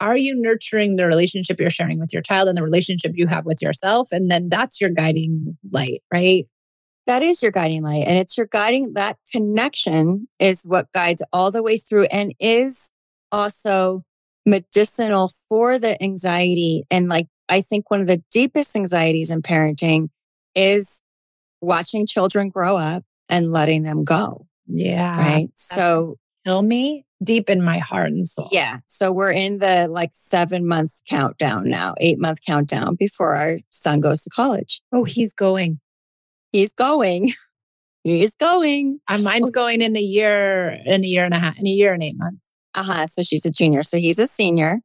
are 0.00 0.16
you 0.16 0.40
nurturing 0.40 0.96
the 0.96 1.06
relationship 1.06 1.58
you're 1.58 1.70
sharing 1.70 1.98
with 1.98 2.12
your 2.12 2.22
child 2.22 2.48
and 2.48 2.56
the 2.56 2.62
relationship 2.62 3.12
you 3.14 3.26
have 3.26 3.44
with 3.44 3.60
yourself? 3.60 4.12
And 4.12 4.30
then 4.30 4.48
that's 4.48 4.80
your 4.80 4.90
guiding 4.90 5.58
light, 5.72 6.02
right? 6.12 6.46
That 7.08 7.22
is 7.22 7.42
your 7.42 7.50
guiding 7.50 7.82
light. 7.82 8.04
And 8.06 8.16
it's 8.16 8.36
your 8.36 8.46
guiding, 8.46 8.92
that 8.94 9.16
connection 9.32 10.28
is 10.38 10.62
what 10.62 10.92
guides 10.92 11.22
all 11.32 11.50
the 11.50 11.62
way 11.62 11.78
through 11.78 12.04
and 12.04 12.32
is 12.38 12.92
also 13.32 14.04
medicinal 14.46 15.32
for 15.48 15.78
the 15.78 16.00
anxiety. 16.02 16.84
And 16.90 17.08
like, 17.08 17.26
I 17.48 17.60
think 17.60 17.90
one 17.90 18.00
of 18.00 18.06
the 18.06 18.22
deepest 18.30 18.76
anxieties 18.76 19.30
in 19.30 19.42
parenting 19.42 20.10
is 20.58 21.02
watching 21.60 22.06
children 22.06 22.48
grow 22.48 22.76
up 22.76 23.04
and 23.28 23.52
letting 23.52 23.82
them 23.82 24.04
go. 24.04 24.46
Yeah. 24.66 25.16
Right. 25.16 25.48
So, 25.54 26.16
Kill 26.44 26.62
me 26.62 27.04
deep 27.22 27.50
in 27.50 27.62
my 27.62 27.78
heart 27.78 28.06
and 28.08 28.26
soul. 28.28 28.48
yeah. 28.52 28.78
So 28.86 29.12
we're 29.12 29.32
in 29.32 29.58
the 29.58 29.88
like 29.90 30.10
seven 30.14 30.66
month 30.66 31.00
countdown 31.06 31.68
now, 31.68 31.94
eight 31.98 32.18
month 32.18 32.38
countdown 32.46 32.94
before 32.94 33.34
our 33.34 33.58
son 33.70 34.00
goes 34.00 34.22
to 34.22 34.30
college. 34.30 34.80
Oh, 34.92 35.04
he's 35.04 35.34
going. 35.34 35.80
He's 36.52 36.72
going. 36.72 37.32
He's 38.04 38.34
going. 38.36 39.00
And 39.08 39.24
mine's 39.24 39.50
going 39.62 39.82
in 39.82 39.94
a 39.94 40.00
year, 40.00 40.68
in 40.86 41.04
a 41.04 41.06
year 41.06 41.24
and 41.26 41.34
a 41.34 41.38
half, 41.38 41.58
in 41.58 41.66
a 41.66 41.70
year 41.70 41.92
and 41.92 42.02
eight 42.02 42.16
months. 42.16 42.48
Uh 42.74 42.84
huh. 42.84 43.06
So 43.06 43.22
she's 43.22 43.44
a 43.44 43.50
junior. 43.50 43.82
So 43.82 43.98
he's 43.98 44.18
a 44.18 44.26
senior. 44.26 44.80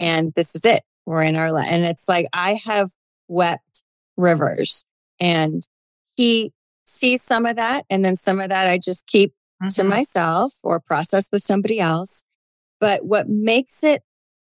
And 0.00 0.32
this 0.34 0.56
is 0.56 0.64
it. 0.64 0.82
We're 1.04 1.22
in 1.22 1.36
our, 1.36 1.56
and 1.58 1.84
it's 1.84 2.08
like 2.08 2.26
I 2.32 2.54
have 2.64 2.90
wept 3.28 3.84
rivers 4.16 4.84
and 5.20 5.66
he 6.16 6.52
sees 6.86 7.22
some 7.22 7.46
of 7.46 7.56
that. 7.56 7.84
And 7.90 8.04
then 8.04 8.16
some 8.16 8.40
of 8.40 8.48
that 8.50 8.68
I 8.68 8.78
just 8.78 9.06
keep 9.06 9.32
to 9.70 9.82
Mhm. 9.82 9.88
myself 9.88 10.54
or 10.62 10.80
process 10.80 11.28
with 11.32 11.42
somebody 11.42 11.80
else. 11.80 12.24
But 12.80 13.04
what 13.04 13.28
makes 13.28 13.82
it 13.82 14.02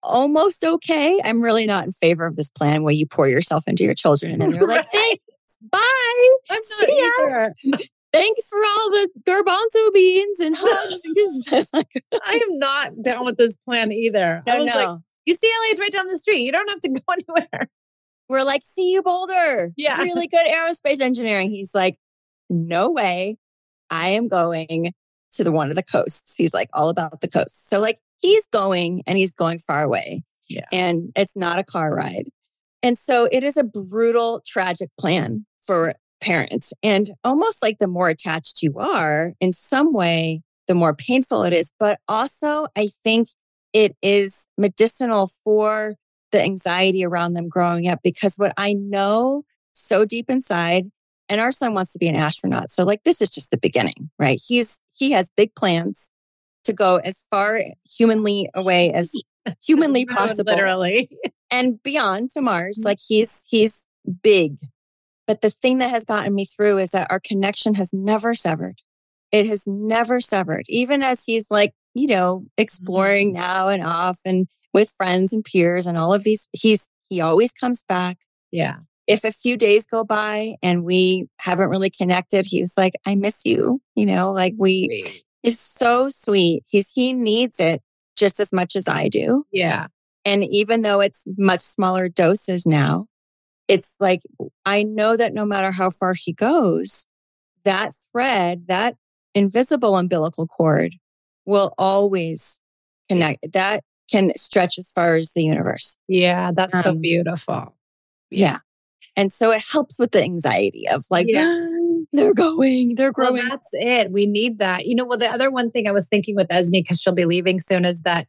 almost 0.04 0.64
okay. 0.64 1.20
I'm 1.24 1.42
really 1.42 1.66
not 1.66 1.84
in 1.86 1.92
favor 1.92 2.26
of 2.26 2.36
this 2.36 2.50
plan 2.50 2.84
where 2.84 2.94
you 2.94 3.06
pour 3.06 3.28
yourself 3.28 3.64
into 3.68 3.84
your 3.84 3.94
children 3.94 4.32
and 4.32 4.42
then 4.42 4.50
they're 4.52 4.62
like, 4.68 4.86
Right. 4.86 4.88
thanks, 4.92 5.58
bye. 5.72 6.30
I'm 6.50 6.62
See 6.62 7.12
ya. 7.28 7.50
Thanks 8.12 8.50
for 8.50 8.58
all 8.58 8.90
the 8.92 9.10
garbanzo 9.24 9.94
beans 9.94 10.40
and 10.40 10.56
hugs. 10.58 11.68
Like, 11.74 12.04
I 12.26 12.34
am 12.50 12.58
not 12.58 13.02
down 13.04 13.24
with 13.26 13.38
this 13.38 13.56
plan 13.68 13.92
either. 13.92 14.42
I 14.48 14.52
no, 14.52 14.58
was 14.58 14.66
no. 14.66 14.74
like, 14.74 14.88
UCLA 15.30 15.72
is 15.74 15.80
right 15.80 15.92
down 15.92 16.08
the 16.08 16.18
street. 16.18 16.40
You 16.40 16.52
don't 16.52 16.68
have 16.70 16.80
to 16.80 16.90
go 16.90 17.02
anywhere. 17.14 17.70
We're 18.30 18.44
like, 18.44 18.62
see 18.64 18.92
you, 18.92 19.02
Boulder. 19.02 19.72
Yeah. 19.76 20.02
Really 20.02 20.28
good 20.28 20.48
aerospace 20.48 21.02
engineering. 21.02 21.50
He's 21.50 21.74
like, 21.74 21.98
no 22.50 22.92
way. 22.92 23.38
I 23.90 24.10
am 24.10 24.28
going 24.28 24.94
to 25.34 25.44
the 25.44 25.52
one 25.52 25.70
of 25.70 25.76
the 25.76 25.84
coasts. 25.84 26.36
He's 26.36 26.54
like 26.54 26.70
all 26.74 26.90
about 26.90 27.22
the 27.22 27.28
coast. 27.28 27.68
So 27.70 27.80
like 27.80 28.00
he's 28.20 28.46
going 28.48 29.04
and 29.08 29.18
he's 29.18 29.34
going 29.34 29.60
far 29.60 29.84
away. 29.84 30.24
Yeah. 30.48 30.66
And 30.72 31.12
it's 31.16 31.36
not 31.36 31.60
a 31.60 31.64
car 31.64 31.94
ride. 31.94 32.30
And 32.82 32.98
so 32.98 33.28
it 33.32 33.44
is 33.44 33.58
a 33.58 33.64
brutal, 33.64 34.42
tragic 34.46 34.90
plan 35.00 35.46
for 35.66 35.96
parents. 36.22 36.74
And 36.84 37.12
almost 37.24 37.62
like 37.62 37.78
the 37.80 37.88
more 37.88 38.10
attached 38.10 38.62
you 38.62 38.76
are 38.78 39.34
in 39.40 39.54
some 39.54 39.94
way, 39.94 40.42
the 40.68 40.76
more 40.76 40.96
painful 40.96 41.44
it 41.44 41.54
is. 41.54 41.72
But 41.80 42.00
also, 42.08 42.68
I 42.76 42.90
think 43.04 43.30
it 43.74 43.96
is 44.02 44.48
medicinal 44.58 45.32
for 45.44 45.96
the 46.32 46.42
anxiety 46.42 47.06
around 47.06 47.34
them 47.34 47.50
growing 47.50 47.88
up 47.88 48.00
because 48.04 48.36
what 48.36 48.54
I 48.58 48.74
know 48.74 49.44
so 49.74 50.06
deep 50.06 50.30
inside, 50.30 50.92
and 51.28 51.40
our 51.40 51.52
son 51.52 51.74
wants 51.74 51.94
to 51.94 52.00
be 52.00 52.08
an 52.08 52.16
astronaut. 52.16 52.70
So 52.70 52.84
like 52.84 53.04
this 53.04 53.22
is 53.22 53.30
just 53.30 53.52
the 53.52 53.58
beginning, 53.58 54.10
right? 54.18 54.40
He's 54.46 54.80
he 54.94 55.12
has 55.12 55.30
big 55.36 55.56
plans 55.56 56.10
to 56.66 56.74
go 56.74 56.98
as 56.98 57.24
far 57.30 57.62
humanly 57.98 58.50
away 58.54 58.92
as 58.92 59.14
humanly 59.66 60.06
possible 60.06 60.54
Literally. 60.54 61.10
and 61.52 61.82
beyond 61.82 62.32
to 62.32 62.42
Mars. 62.42 62.80
Mm-hmm. 62.80 62.88
Like 62.88 63.00
he's 63.06 63.46
he's 63.48 63.88
big. 64.22 64.58
But 65.28 65.42
the 65.42 65.52
thing 65.52 65.78
that 65.78 65.92
has 65.92 66.06
gotten 66.06 66.34
me 66.34 66.46
through 66.46 66.80
is 66.80 66.92
that 66.92 67.08
our 67.12 67.20
connection 67.20 67.76
has 67.76 67.94
never 67.94 68.34
severed. 68.34 68.82
It 69.32 69.46
has 69.46 69.68
never 69.68 70.20
severed. 70.20 70.66
Even 70.68 71.04
as 71.04 71.24
he's 71.24 71.52
like, 71.52 71.74
you 71.94 72.08
know, 72.08 72.40
mm-hmm. 72.40 72.48
exploring 72.58 73.34
now 73.34 73.68
and 73.68 73.84
off 73.84 74.20
and 74.26 74.48
with 74.74 74.94
friends 74.98 75.34
and 75.34 75.44
peers 75.44 75.88
and 75.88 75.98
all 75.98 76.14
of 76.14 76.24
these, 76.24 76.48
he's 76.54 76.88
he 77.10 77.22
always 77.22 77.52
comes 77.52 77.84
back. 77.88 78.20
Yeah. 78.52 78.78
If 79.08 79.24
a 79.24 79.32
few 79.32 79.58
days 79.58 79.88
go 79.88 80.04
by 80.04 80.56
and 80.62 80.84
we 80.84 81.28
haven't 81.40 81.70
really 81.70 81.90
connected, 81.90 82.46
he's 82.46 82.78
like, 82.78 82.94
I 83.06 83.16
miss 83.16 83.44
you. 83.46 83.82
You 83.96 84.06
know, 84.06 84.32
like 84.32 84.54
we 84.58 85.24
he's 85.42 85.60
so 85.60 86.10
sweet. 86.10 86.64
He's 86.70 86.90
he 86.90 87.14
needs 87.14 87.60
it 87.60 87.82
just 88.16 88.40
as 88.40 88.54
much 88.54 88.76
as 88.76 88.88
I 88.88 89.08
do. 89.08 89.46
Yeah. 89.52 89.88
And 90.26 90.44
even 90.46 90.82
though 90.82 91.00
it's 91.00 91.24
much 91.38 91.62
smaller 91.62 92.10
doses 92.10 92.66
now, 92.66 93.06
it's 93.68 93.96
like, 94.00 94.22
I 94.66 94.84
know 94.84 95.16
that 95.16 95.34
no 95.34 95.46
matter 95.46 95.72
how 95.72 95.90
far 95.90 96.14
he 96.14 96.34
goes, 96.34 97.06
that 97.64 97.94
thread, 98.12 98.66
that 98.68 98.96
invisible 99.34 99.96
umbilical 99.96 100.48
cord 100.48 100.96
will 101.46 101.74
always 101.78 102.60
connect. 103.08 103.54
That 103.54 103.84
can 104.12 104.32
stretch 104.36 104.78
as 104.78 104.92
far 104.92 105.16
as 105.16 105.34
the 105.34 105.44
universe. 105.44 105.98
Yeah. 106.08 106.52
That's 106.54 106.82
so 106.84 106.92
Um, 106.92 107.00
beautiful. 107.00 107.76
Yeah. 108.30 108.60
And 109.16 109.32
so 109.32 109.52
it 109.52 109.64
helps 109.72 109.98
with 110.00 110.12
the 110.12 110.22
anxiety 110.24 110.88
of 110.90 111.04
like, 111.10 111.26
yeah. 111.28 111.66
they're 112.14 112.34
going, 112.34 112.96
they're 112.96 113.12
Well, 113.16 113.32
growing. 113.34 113.48
that's 113.48 113.70
it. 113.74 114.12
We 114.12 114.26
need 114.26 114.60
that. 114.60 114.86
You 114.86 114.96
know, 114.96 115.06
well, 115.06 115.18
the 115.18 115.28
other 115.28 115.52
one 115.52 115.70
thing 115.72 115.88
I 115.88 115.92
was 115.92 116.08
thinking 116.08 116.36
with 116.36 116.52
Esme, 116.52 116.74
because 116.74 117.00
she'll 117.02 117.14
be 117.14 117.26
leaving 117.26 117.60
soon, 117.60 117.86
is 117.86 118.02
that 118.02 118.28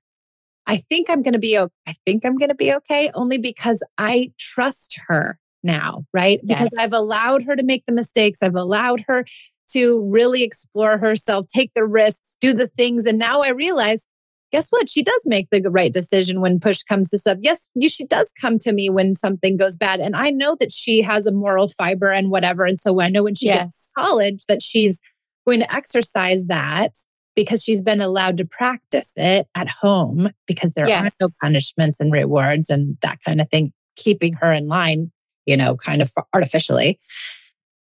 I 0.67 0.77
think 0.77 1.09
I'm 1.11 1.23
going 1.23 1.33
to 1.35 1.39
be, 1.39 1.57
I 1.59 1.67
think 2.05 2.25
I'm 2.25 2.37
going 2.37 2.49
to 2.51 2.55
be 2.55 2.73
okay 2.75 3.11
only 3.15 3.39
because 3.39 3.83
I 3.99 4.33
trust 4.39 4.99
her 5.09 5.39
now, 5.63 6.05
right? 6.13 6.41
Because 6.47 6.71
I've 6.79 6.93
allowed 6.93 7.43
her 7.45 7.57
to 7.57 7.63
make 7.63 7.85
the 7.87 7.93
mistakes. 7.95 8.43
I've 8.43 8.55
allowed 8.55 9.05
her 9.09 9.25
to 9.73 10.01
really 10.11 10.43
explore 10.43 10.99
herself, 10.99 11.47
take 11.49 11.71
the 11.75 11.85
risks, 11.85 12.37
do 12.41 12.53
the 12.53 12.67
things. 12.67 13.07
And 13.07 13.19
now 13.19 13.41
I 13.43 13.51
realize, 13.51 14.07
guess 14.53 14.69
what? 14.71 14.89
She 14.89 15.03
does 15.03 15.23
make 15.27 15.49
the 15.51 15.71
right 15.71 15.93
decision 15.93 16.41
when 16.41 16.61
push 16.61 16.83
comes 16.83 17.11
to 17.11 17.19
shove. 17.19 17.39
Yes, 17.41 17.69
you, 17.75 17.89
she 17.89 18.05
does 18.05 18.33
come 18.41 18.59
to 18.61 18.73
me 18.73 18.91
when 18.91 19.15
something 19.15 19.57
goes 19.57 19.77
bad. 19.77 20.01
And 20.01 20.17
I 20.17 20.31
know 20.31 20.57
that 20.61 20.73
she 20.73 21.03
has 21.03 21.27
a 21.27 21.33
moral 21.33 21.69
fiber 21.69 22.11
and 22.11 22.31
whatever. 22.31 22.65
And 22.65 22.79
so 22.79 23.01
I 23.01 23.09
know 23.09 23.25
when 23.25 23.35
she 23.35 23.47
gets 23.47 23.93
to 23.95 24.01
college 24.03 24.45
that 24.49 24.63
she's 24.63 25.01
going 25.47 25.61
to 25.61 25.75
exercise 25.75 26.47
that 26.47 26.93
because 27.35 27.63
she's 27.63 27.81
been 27.81 28.01
allowed 28.01 28.37
to 28.39 28.45
practice 28.45 29.13
it 29.17 29.47
at 29.55 29.69
home 29.69 30.31
because 30.47 30.73
there 30.73 30.85
are 30.85 31.09
no 31.21 31.29
punishments 31.41 32.01
and 32.01 32.13
rewards 32.13 32.71
and 32.71 32.97
that 33.03 33.19
kind 33.25 33.41
of 33.41 33.49
thing, 33.49 33.73
keeping 33.97 34.35
her 34.35 34.53
in 34.53 34.67
line, 34.67 35.11
you 35.47 35.57
know, 35.57 35.77
kind 35.77 36.03
of 36.03 36.11
artificially. 36.35 36.99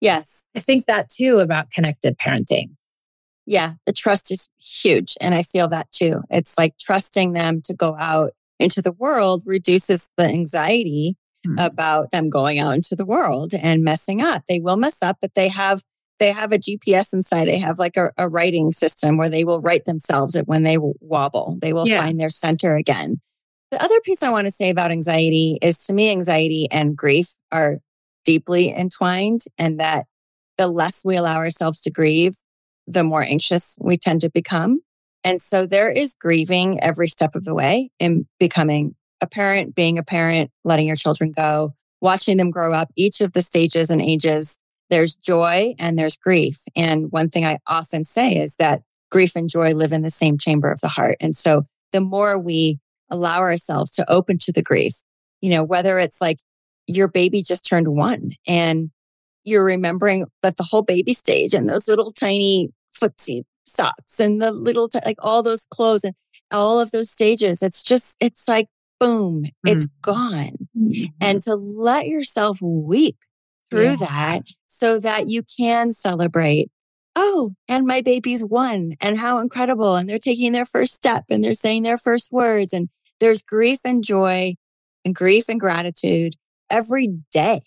Yes. 0.01 0.45
I 0.57 0.61
think 0.61 0.87
that 0.87 1.09
too 1.09 1.39
about 1.39 1.71
connected 1.71 2.17
parenting. 2.17 2.71
Yeah, 3.51 3.73
the 3.85 3.93
trust 3.93 4.31
is 4.31 4.49
huge. 4.61 5.17
And 5.21 5.35
I 5.35 5.43
feel 5.43 5.67
that 5.69 5.91
too. 5.91 6.21
It's 6.31 6.57
like 6.57 6.79
trusting 6.79 7.33
them 7.33 7.61
to 7.63 7.75
go 7.75 7.97
out 7.99 8.31
into 8.61 8.81
the 8.81 8.93
world 8.93 9.43
reduces 9.45 10.09
the 10.17 10.25
anxiety 10.25 11.17
Hmm. 11.45 11.59
about 11.59 12.11
them 12.11 12.29
going 12.29 12.59
out 12.59 12.75
into 12.75 12.95
the 12.95 13.05
world 13.07 13.55
and 13.55 13.83
messing 13.83 14.21
up. 14.21 14.43
They 14.47 14.61
will 14.61 14.77
mess 14.77 15.03
up, 15.03 15.17
but 15.23 15.35
they 15.35 15.49
have 15.49 15.81
they 16.19 16.33
have 16.33 16.53
a 16.53 16.59
GPS 16.59 17.15
inside. 17.15 17.49
They 17.49 17.57
have 17.59 17.79
like 17.79 17.97
a, 17.97 18.11
a 18.19 18.29
righting 18.29 18.73
system 18.73 19.17
where 19.17 19.31
they 19.31 19.43
will 19.45 19.59
right 19.63 19.83
themselves 19.87 20.37
when 20.45 20.65
they 20.65 20.77
wobble. 20.79 21.57
They 21.63 21.73
will 21.73 21.89
Yeah. 21.89 21.97
find 22.05 22.21
their 22.21 22.29
center 22.29 22.77
again. 22.77 23.23
The 23.71 23.83
other 23.83 23.99
piece 24.03 24.23
I 24.23 24.29
want 24.29 24.45
to 24.49 24.51
say 24.51 24.69
about 24.69 24.93
anxiety 24.93 25.59
is 25.63 25.79
to 25.87 25.95
me, 25.95 26.11
anxiety 26.11 26.69
and 26.71 26.95
grief 26.95 27.35
are 27.51 27.79
deeply 28.27 28.69
entwined, 28.71 29.45
and 29.57 29.81
that 29.81 30.05
the 30.59 30.69
less 30.69 31.03
we 31.07 31.17
allow 31.17 31.37
ourselves 31.37 31.81
to 31.81 31.91
grieve, 31.91 32.35
the 32.91 33.05
more 33.05 33.23
anxious 33.23 33.77
we 33.81 33.97
tend 33.97 34.21
to 34.23 34.31
become. 34.31 34.81
And 35.23 35.41
so 35.41 35.67
there 35.67 35.91
is 35.91 36.15
grieving 36.15 36.83
every 36.83 37.09
step 37.09 37.35
of 37.35 37.45
the 37.45 37.55
way 37.55 37.91
in 37.99 38.27
becoming 38.39 38.95
a 39.21 39.27
parent, 39.27 39.75
being 39.75 39.99
a 39.99 40.03
parent, 40.03 40.51
letting 40.65 40.87
your 40.87 40.97
children 40.97 41.33
go, 41.33 41.75
watching 42.01 42.39
them 42.39 42.51
grow 42.51 42.73
up, 42.73 42.89
each 42.97 43.21
of 43.21 43.33
the 43.33 43.43
stages 43.43 43.91
and 43.91 44.01
ages. 44.01 44.57
There's 44.89 45.15
joy 45.15 45.75
and 45.79 45.99
there's 45.99 46.17
grief. 46.17 46.63
And 46.75 47.13
one 47.13 47.29
thing 47.29 47.45
I 47.45 47.59
often 47.67 48.03
say 48.03 48.37
is 48.37 48.57
that 48.57 48.83
grief 49.11 49.37
and 49.37 49.49
joy 49.49 49.73
live 49.73 49.93
in 49.93 50.03
the 50.03 50.11
same 50.11 50.39
chamber 50.39 50.71
of 50.71 50.81
the 50.81 50.89
heart. 50.89 51.17
And 51.21 51.37
so 51.37 51.67
the 51.93 52.01
more 52.01 52.39
we 52.39 52.79
allow 53.11 53.41
ourselves 53.41 53.91
to 53.93 54.11
open 54.11 54.39
to 54.39 54.53
the 54.53 54.63
grief, 54.63 54.95
you 55.41 55.51
know, 55.51 55.63
whether 55.63 55.99
it's 55.99 56.21
like 56.21 56.39
your 56.87 57.09
baby 57.09 57.43
just 57.43 57.65
turned 57.65 57.89
one 57.89 58.31
and 58.47 58.91
you're 59.45 59.65
remembering 59.65 60.27
that 60.43 60.57
the 60.57 60.63
whole 60.63 60.83
baby 60.83 61.15
stage 61.15 61.55
and 61.55 61.69
those 61.69 61.89
little 61.89 62.11
tiny 62.11 62.71
footsie 62.99 63.43
socks 63.67 64.19
and 64.19 64.41
the 64.41 64.51
little, 64.51 64.89
t- 64.89 65.01
like 65.05 65.19
all 65.21 65.43
those 65.43 65.65
clothes 65.71 66.05
and 66.05 66.15
all 66.51 66.81
of 66.81 66.91
those 66.91 67.11
stages. 67.11 67.63
It's 67.63 67.83
just, 67.83 68.17
it's 68.21 68.49
like, 68.49 68.67
boom, 68.99 69.45
it's 69.65 69.87
mm-hmm. 69.87 70.13
gone. 70.13 70.57
And 71.21 71.39
mm-hmm. 71.41 71.51
to 71.51 71.55
let 71.55 72.07
yourself 72.07 72.59
weep 72.61 73.17
through 73.71 73.83
Yeah. 73.83 73.97
that 73.97 74.43
so 74.67 74.99
that 75.01 75.29
you 75.29 75.43
can 75.59 75.91
celebrate. 75.93 76.71
Oh, 77.17 77.55
and 77.69 77.87
my 77.87 78.03
baby's 78.03 78.45
one 78.45 78.95
and 79.01 79.19
how 79.19 79.39
incredible. 79.39 79.97
And 79.97 80.09
they're 80.09 80.19
taking 80.19 80.53
their 80.53 80.65
first 80.65 80.95
step 80.95 81.25
and 81.29 81.43
they're 81.43 81.55
saying 81.55 81.83
their 81.83 81.99
first 81.99 82.31
words. 82.33 82.73
And 82.73 82.89
there's 83.19 83.43
grief 83.43 83.81
and 83.85 84.05
joy 84.05 84.55
and 85.05 85.15
grief 85.15 85.45
and 85.49 85.59
gratitude 85.59 86.35
every 86.69 87.09
day, 87.33 87.63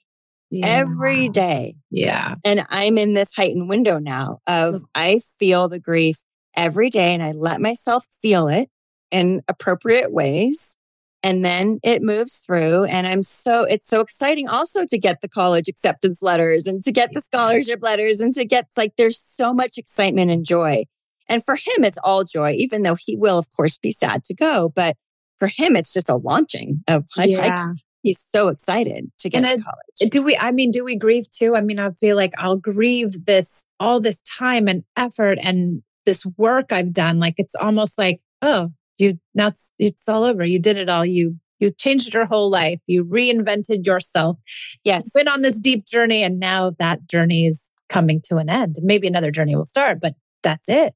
every 0.62 1.30
day. 1.30 1.76
Yeah. 1.90 2.36
And 2.44 2.66
I'm 2.70 2.98
in 2.98 3.14
this 3.14 3.34
heightened 3.34 3.70
window 3.70 3.98
now 3.98 4.40
of 4.48 4.82
I 4.94 5.20
feel 5.40 5.70
the 5.70 5.80
grief 5.80 6.22
every 6.56 6.90
day 6.90 7.14
and 7.14 7.24
I 7.24 7.32
let 7.32 7.62
myself 7.62 8.06
feel 8.22 8.48
it 8.48 8.70
in 9.12 9.42
appropriate 9.48 10.12
ways. 10.12 10.78
And 11.26 11.46
then 11.46 11.80
it 11.84 12.02
moves 12.02 12.40
through. 12.40 12.84
And 12.84 13.08
I'm 13.08 13.24
so, 13.24 13.64
it's 13.64 13.88
so 13.88 14.02
exciting 14.02 14.50
also 14.50 14.86
to 14.86 14.98
get 14.98 15.22
the 15.22 15.30
college 15.30 15.70
acceptance 15.70 16.22
letters 16.22 16.68
and 16.68 16.84
to 16.84 16.92
get 16.92 17.12
the 17.14 17.22
scholarship 17.22 17.80
letters 17.82 18.20
and 18.20 18.34
to 18.34 18.44
get 18.44 18.68
like, 18.76 18.94
there's 18.98 19.18
so 19.18 19.54
much 19.54 19.78
excitement 19.78 20.32
and 20.32 20.46
joy. 20.46 20.84
And 21.30 21.44
for 21.44 21.56
him, 21.56 21.86
it's 21.86 21.98
all 22.04 22.26
joy, 22.26 22.56
even 22.58 22.82
though 22.82 22.98
he 23.00 23.16
will, 23.16 23.38
of 23.38 23.50
course, 23.56 23.78
be 23.78 23.94
sad 23.94 24.26
to 24.26 24.34
go. 24.34 24.68
But 24.76 24.98
for 25.40 25.48
him, 25.48 25.78
it's 25.78 25.94
just 25.94 26.10
a 26.10 26.16
launching 26.16 26.84
of 26.90 27.06
like, 27.18 27.30
Yeah. 27.30 27.68
He's 28.04 28.20
so 28.20 28.50
excited 28.50 29.12
to 29.20 29.30
get 29.30 29.40
And 29.40 29.48
to 29.48 29.54
it- 29.56 29.64
college. 29.64 30.12
Do 30.12 30.24
we, 30.24 30.38
I 30.38 30.52
mean, 30.52 30.72
do 30.72 30.84
we 30.84 30.96
grieve 30.96 31.30
too? 31.32 31.56
I 31.56 31.62
mean, 31.62 31.80
I 31.80 31.90
feel 31.92 32.16
like 32.16 32.34
I'll 32.38 32.58
grieve 32.58 33.26
this, 33.26 33.64
all 33.80 34.00
this 34.00 34.22
time 34.22 34.68
and 34.68 34.84
effort 34.96 35.40
and 35.42 35.82
this 36.06 36.24
work 36.38 36.72
I've 36.72 36.94
done. 36.94 37.18
Like 37.20 37.36
it's 37.38 37.56
almost 37.56 37.98
like, 37.98 38.20
oh, 38.42 38.70
you, 39.00 39.18
now 39.34 39.48
it's, 39.48 39.72
it's 39.80 40.08
all 40.08 40.24
over. 40.24 40.44
You 40.46 40.60
did 40.60 40.78
it 40.78 40.90
all. 40.90 41.06
You, 41.06 41.38
you 41.60 41.72
changed 41.72 42.14
your 42.14 42.26
whole 42.26 42.50
life. 42.50 42.80
You 42.88 43.06
reinvented 43.06 43.86
yourself. 43.86 44.38
yes. 44.84 45.10
Went 45.16 45.30
on 45.30 45.42
this 45.42 45.60
deep 45.60 45.86
journey 45.86 46.22
and 46.24 46.40
now 46.40 46.72
that 46.80 47.08
journey 47.10 47.46
is 47.48 47.70
coming 47.90 48.22
to 48.26 48.38
an 48.38 48.50
end. 48.50 48.76
Maybe 48.82 49.08
another 49.08 49.32
journey 49.32 49.56
will 49.56 49.66
start, 49.66 50.00
but 50.02 50.16
that's 50.44 50.68
it. 50.68 50.94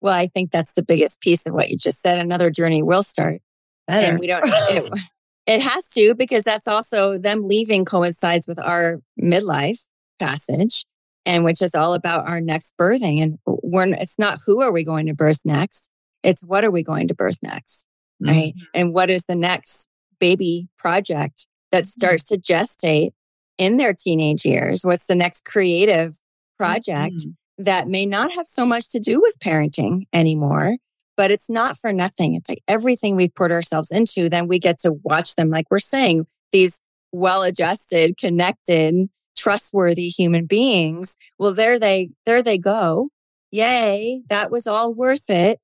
Well, 0.00 0.14
I 0.14 0.26
think 0.26 0.50
that's 0.50 0.72
the 0.72 0.82
biggest 0.82 1.20
piece 1.20 1.46
of 1.46 1.54
what 1.54 1.70
you 1.70 1.78
just 1.78 2.02
said. 2.02 2.18
Another 2.18 2.50
journey 2.50 2.82
will 2.82 3.02
start. 3.02 3.40
Better. 3.86 4.06
And 4.06 4.18
we 4.18 4.26
don't, 4.26 4.42
it, 4.46 5.00
it 5.46 5.60
has 5.60 5.88
to 5.88 6.14
because 6.14 6.42
that's 6.42 6.68
also 6.68 7.18
them 7.18 7.46
leaving 7.46 7.84
coincides 7.84 8.46
with 8.46 8.58
our 8.58 9.00
midlife 9.20 9.84
passage 10.18 10.84
and 11.26 11.44
which 11.44 11.62
is 11.62 11.74
all 11.74 11.94
about 11.94 12.26
our 12.26 12.40
next 12.40 12.74
birthing. 12.78 13.22
And 13.22 13.38
we're, 13.46 13.94
it's 13.94 14.18
not 14.18 14.40
who 14.46 14.60
are 14.62 14.72
we 14.72 14.84
going 14.84 15.06
to 15.06 15.14
birth 15.14 15.40
next? 15.44 15.88
It's 16.22 16.42
what 16.42 16.64
are 16.64 16.70
we 16.70 16.82
going 16.82 17.08
to 17.08 17.14
birth 17.14 17.38
next? 17.42 17.86
Mm-hmm. 18.22 18.32
Right. 18.32 18.54
And 18.74 18.94
what 18.94 19.10
is 19.10 19.24
the 19.24 19.34
next 19.34 19.88
baby 20.18 20.68
project 20.78 21.46
that 21.72 21.84
mm-hmm. 21.84 22.00
starts 22.00 22.24
to 22.24 22.38
gestate 22.38 23.10
in 23.58 23.76
their 23.76 23.92
teenage 23.92 24.44
years? 24.44 24.82
What's 24.84 25.06
the 25.06 25.14
next 25.14 25.44
creative 25.44 26.18
project 26.56 27.16
mm-hmm. 27.16 27.64
that 27.64 27.88
may 27.88 28.06
not 28.06 28.32
have 28.32 28.46
so 28.46 28.64
much 28.64 28.90
to 28.90 29.00
do 29.00 29.20
with 29.20 29.38
parenting 29.40 30.06
anymore? 30.12 30.76
But 31.16 31.30
it's 31.30 31.48
not 31.48 31.76
for 31.76 31.92
nothing. 31.92 32.34
It's 32.34 32.48
like 32.48 32.62
everything 32.66 33.16
we 33.16 33.28
put 33.28 33.52
ourselves 33.52 33.90
into, 33.90 34.28
then 34.28 34.48
we 34.48 34.58
get 34.58 34.80
to 34.80 34.92
watch 34.92 35.36
them, 35.36 35.48
like 35.48 35.66
we're 35.70 35.78
saying, 35.78 36.26
these 36.50 36.80
well 37.12 37.42
adjusted, 37.42 38.16
connected, 38.16 39.08
trustworthy 39.36 40.08
human 40.08 40.46
beings. 40.46 41.16
Well, 41.38 41.54
there 41.54 41.78
they, 41.78 42.10
there 42.26 42.42
they 42.42 42.58
go. 42.58 43.10
Yay. 43.50 44.22
That 44.28 44.50
was 44.50 44.66
all 44.66 44.92
worth 44.92 45.30
it. 45.30 45.60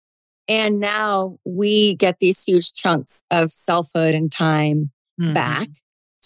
And 0.47 0.81
now 0.81 1.39
we 1.45 1.95
get 1.97 2.19
these 2.19 2.43
huge 2.45 2.73
chunks 2.73 3.23
of 3.31 3.51
selfhood 3.51 4.15
and 4.15 4.31
time 4.31 4.91
mm-hmm. 5.21 5.33
back 5.33 5.69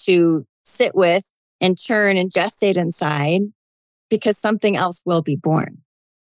to 0.05 0.47
sit 0.65 0.95
with 0.95 1.25
and 1.61 1.79
churn 1.79 2.17
and 2.17 2.31
gestate 2.31 2.77
inside 2.77 3.43
because 4.11 4.39
something 4.39 4.77
else 4.77 5.03
will 5.05 5.23
be 5.23 5.37
born. 5.37 5.79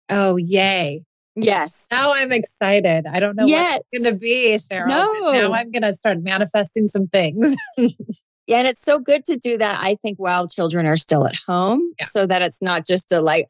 Oh, 0.09 0.37
yay. 0.37 1.05
Yes. 1.35 1.89
Now 1.91 2.13
I'm 2.13 2.33
excited. 2.33 3.07
I 3.07 3.21
don't 3.21 3.37
know 3.37 3.47
yes. 3.47 3.73
what 3.73 3.87
it's 3.91 4.03
going 4.03 4.15
to 4.15 4.19
be, 4.19 4.55
Sheryl. 4.57 4.89
No. 4.89 5.33
Now 5.33 5.53
I'm 5.53 5.71
going 5.71 5.83
to 5.83 5.95
start 5.95 6.23
manifesting 6.23 6.87
some 6.89 7.09
things. 7.09 7.57
yeah. 7.77 8.59
And 8.59 8.67
it's 8.67 8.83
so 8.83 8.99
good 8.99 9.25
to 9.27 9.37
do 9.37 9.57
that, 9.59 9.79
I 9.81 9.97
think, 10.03 10.19
while 10.19 10.47
children 10.49 10.87
are 10.87 10.97
still 10.97 11.27
at 11.27 11.37
home 11.47 11.93
yeah. 11.99 12.05
so 12.05 12.27
that 12.27 12.43
it's 12.43 12.61
not 12.61 12.87
just 12.87 13.13
a 13.13 13.21
like, 13.21 13.49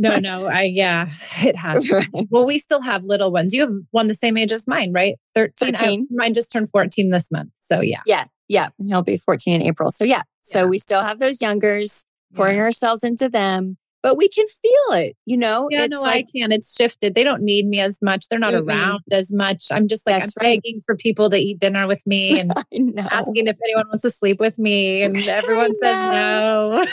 no, 0.00 0.18
no, 0.18 0.46
I, 0.46 0.62
yeah, 0.62 1.08
it 1.42 1.56
has. 1.56 1.92
well, 2.30 2.46
we 2.46 2.58
still 2.58 2.80
have 2.80 3.04
little 3.04 3.30
ones. 3.30 3.52
You 3.52 3.60
have 3.60 3.74
one 3.90 4.08
the 4.08 4.14
same 4.14 4.38
age 4.38 4.50
as 4.50 4.66
mine, 4.66 4.92
right? 4.92 5.16
13. 5.34 5.74
13. 5.76 6.08
I, 6.10 6.14
mine 6.14 6.34
just 6.34 6.50
turned 6.50 6.70
14 6.70 7.10
this 7.10 7.30
month. 7.30 7.50
So, 7.60 7.82
yeah. 7.82 8.00
Yeah. 8.06 8.24
Yeah. 8.48 8.68
He'll 8.82 9.02
be 9.02 9.18
14 9.18 9.60
in 9.60 9.62
April. 9.62 9.90
So, 9.90 10.04
yeah. 10.04 10.22
So, 10.40 10.66
we 10.66 10.78
still 10.78 11.02
have 11.02 11.18
those 11.18 11.42
youngers 11.42 12.06
pouring 12.34 12.56
yeah. 12.56 12.62
ourselves 12.62 13.04
into 13.04 13.28
them 13.28 13.76
but 14.02 14.16
we 14.16 14.28
can 14.28 14.46
feel 14.46 14.98
it, 14.98 15.16
you 15.26 15.36
know? 15.36 15.68
Yeah, 15.70 15.84
it's 15.84 15.90
no, 15.90 16.02
like, 16.02 16.26
I 16.26 16.38
can. 16.38 16.52
It's 16.52 16.74
shifted. 16.74 17.14
They 17.14 17.24
don't 17.24 17.42
need 17.42 17.66
me 17.66 17.80
as 17.80 18.00
much. 18.00 18.28
They're 18.28 18.38
not 18.38 18.54
mm-hmm. 18.54 18.68
around 18.68 19.00
as 19.10 19.32
much. 19.32 19.66
I'm 19.70 19.88
just 19.88 20.06
like, 20.06 20.20
That's 20.20 20.34
I'm 20.38 20.46
right. 20.46 20.62
begging 20.62 20.80
for 20.84 20.96
people 20.96 21.28
to 21.30 21.36
eat 21.36 21.58
dinner 21.58 21.86
with 21.86 22.06
me 22.06 22.40
and 22.40 22.52
asking 22.98 23.46
if 23.46 23.58
anyone 23.64 23.88
wants 23.88 24.02
to 24.02 24.10
sleep 24.10 24.40
with 24.40 24.58
me. 24.58 25.02
And 25.02 25.16
everyone 25.28 25.74
says 25.74 25.94
no. 25.94 26.86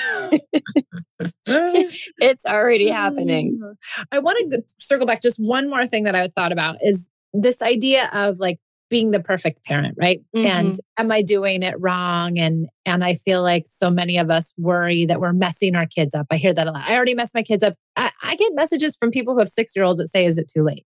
it's 1.47 2.45
already 2.45 2.89
happening. 2.89 3.59
I 4.11 4.19
want 4.19 4.51
to 4.51 4.63
circle 4.77 5.07
back. 5.07 5.21
Just 5.21 5.37
one 5.39 5.69
more 5.69 5.85
thing 5.85 6.03
that 6.03 6.15
I 6.15 6.27
thought 6.27 6.51
about 6.51 6.77
is 6.81 7.07
this 7.33 7.61
idea 7.61 8.09
of 8.13 8.39
like 8.39 8.59
being 8.89 9.11
the 9.11 9.19
perfect 9.19 9.65
parent, 9.65 9.95
right? 9.99 10.21
Mm-hmm. 10.35 10.45
And 10.45 10.75
am 10.97 11.11
I 11.11 11.21
doing 11.21 11.63
it 11.63 11.75
wrong? 11.79 12.37
And 12.39 12.67
and 12.85 13.03
I 13.03 13.15
feel 13.15 13.41
like 13.41 13.65
so 13.67 13.89
many 13.89 14.17
of 14.17 14.29
us 14.29 14.53
worry 14.57 15.05
that 15.05 15.19
we're 15.19 15.33
messing 15.33 15.75
our 15.75 15.85
kids 15.85 16.15
up. 16.15 16.27
I 16.31 16.37
hear 16.37 16.53
that 16.53 16.67
a 16.67 16.71
lot. 16.71 16.87
I 16.87 16.95
already 16.95 17.15
messed 17.15 17.35
my 17.35 17.43
kids 17.43 17.63
up. 17.63 17.75
I, 17.95 18.11
I 18.23 18.35
get 18.35 18.53
messages 18.55 18.95
from 18.95 19.11
people 19.11 19.33
who 19.33 19.39
have 19.39 19.49
six 19.49 19.75
year 19.75 19.85
olds 19.85 19.99
that 19.99 20.09
say, 20.09 20.25
"Is 20.25 20.37
it 20.37 20.49
too 20.53 20.63
late?" 20.63 20.85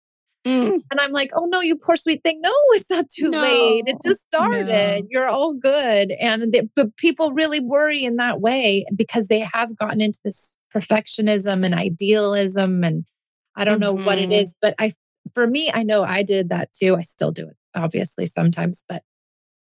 Mm. 0.45 0.79
And 0.91 0.99
I'm 0.99 1.11
like, 1.11 1.31
"Oh 1.33 1.45
no, 1.45 1.61
you 1.61 1.75
poor 1.75 1.95
sweet 1.95 2.21
thing. 2.23 2.39
No, 2.41 2.51
it's 2.69 2.89
not 2.89 3.09
too 3.09 3.29
no, 3.29 3.41
late. 3.41 3.83
It 3.87 3.97
just 4.03 4.25
started. 4.25 4.67
No. 4.67 5.07
You're 5.09 5.27
all 5.27 5.53
good." 5.53 6.11
And 6.19 6.51
they, 6.51 6.67
but 6.75 6.95
people 6.97 7.31
really 7.31 7.59
worry 7.59 8.03
in 8.03 8.17
that 8.17 8.41
way 8.41 8.85
because 8.95 9.27
they 9.27 9.39
have 9.39 9.75
gotten 9.77 10.01
into 10.01 10.19
this 10.23 10.57
perfectionism 10.75 11.65
and 11.65 11.73
idealism 11.73 12.83
and 12.83 13.07
I 13.55 13.63
don't 13.63 13.75
mm-hmm. 13.75 13.81
know 13.81 13.93
what 13.93 14.19
it 14.19 14.29
mm-hmm. 14.29 14.49
but 14.61 14.75
I 14.77 14.91
for 15.33 15.47
me, 15.47 15.71
I 15.73 15.83
know 15.83 16.03
I 16.03 16.23
did 16.23 16.49
that 16.49 16.71
too. 16.73 16.95
I 16.95 17.01
still 17.01 17.31
do 17.31 17.47
it 17.47 17.55
obviously 17.75 18.25
sometimes, 18.25 18.83
but 18.87 19.03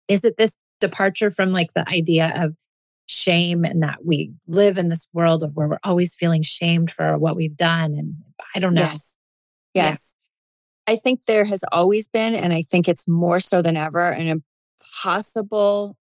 is 0.07 0.23
it 0.23 0.37
this 0.37 0.57
departure 0.79 1.31
from 1.31 1.51
like 1.51 1.73
the 1.73 1.87
idea 1.89 2.33
of 2.35 2.55
shame 3.05 3.65
and 3.65 3.83
that 3.83 4.05
we 4.05 4.33
live 4.47 4.77
in 4.77 4.89
this 4.89 5.07
world 5.13 5.43
of 5.43 5.55
where 5.55 5.67
we're 5.67 5.79
always 5.83 6.15
feeling 6.15 6.41
shamed 6.41 6.91
for 6.91 7.17
what 7.17 7.35
we've 7.35 7.57
done? 7.57 7.93
And 7.93 8.15
I 8.55 8.59
don't 8.59 8.73
know. 8.73 8.81
Yes. 8.81 9.17
Yes. 9.73 10.15
Yeah. 10.87 10.93
I 10.93 10.97
think 10.97 11.25
there 11.25 11.45
has 11.45 11.63
always 11.71 12.07
been, 12.07 12.35
and 12.35 12.51
I 12.53 12.61
think 12.61 12.89
it's 12.89 13.07
more 13.07 13.39
so 13.39 13.61
than 13.61 13.77
ever, 13.77 14.09
an 14.09 14.43
impossible 15.01 15.95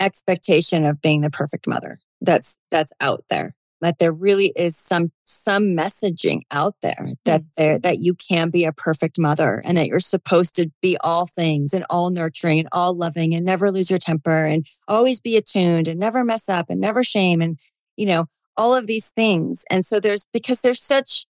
expectation 0.00 0.84
of 0.84 1.00
being 1.00 1.22
the 1.22 1.30
perfect 1.30 1.66
mother 1.66 1.98
that's 2.20 2.58
that's 2.70 2.92
out 3.00 3.24
there 3.30 3.54
that 3.80 3.98
there 3.98 4.12
really 4.12 4.52
is 4.56 4.76
some 4.76 5.12
some 5.24 5.76
messaging 5.76 6.40
out 6.50 6.74
there 6.82 7.08
that 7.24 7.42
mm-hmm. 7.42 7.62
there 7.62 7.78
that 7.78 7.98
you 8.00 8.14
can 8.14 8.50
be 8.50 8.64
a 8.64 8.72
perfect 8.72 9.18
mother 9.18 9.62
and 9.64 9.76
that 9.76 9.86
you're 9.86 10.00
supposed 10.00 10.54
to 10.56 10.70
be 10.82 10.96
all 10.98 11.26
things 11.26 11.72
and 11.72 11.84
all 11.90 12.10
nurturing 12.10 12.58
and 12.58 12.68
all 12.72 12.94
loving 12.94 13.34
and 13.34 13.44
never 13.44 13.70
lose 13.70 13.90
your 13.90 13.98
temper 13.98 14.44
and 14.44 14.66
always 14.86 15.20
be 15.20 15.36
attuned 15.36 15.88
and 15.88 15.98
never 15.98 16.24
mess 16.24 16.48
up 16.48 16.66
and 16.68 16.80
never 16.80 17.04
shame 17.04 17.40
and 17.40 17.58
you 17.96 18.06
know 18.06 18.26
all 18.56 18.74
of 18.74 18.86
these 18.86 19.10
things 19.10 19.64
and 19.70 19.84
so 19.84 20.00
there's 20.00 20.26
because 20.32 20.60
there's 20.60 20.82
such 20.82 21.26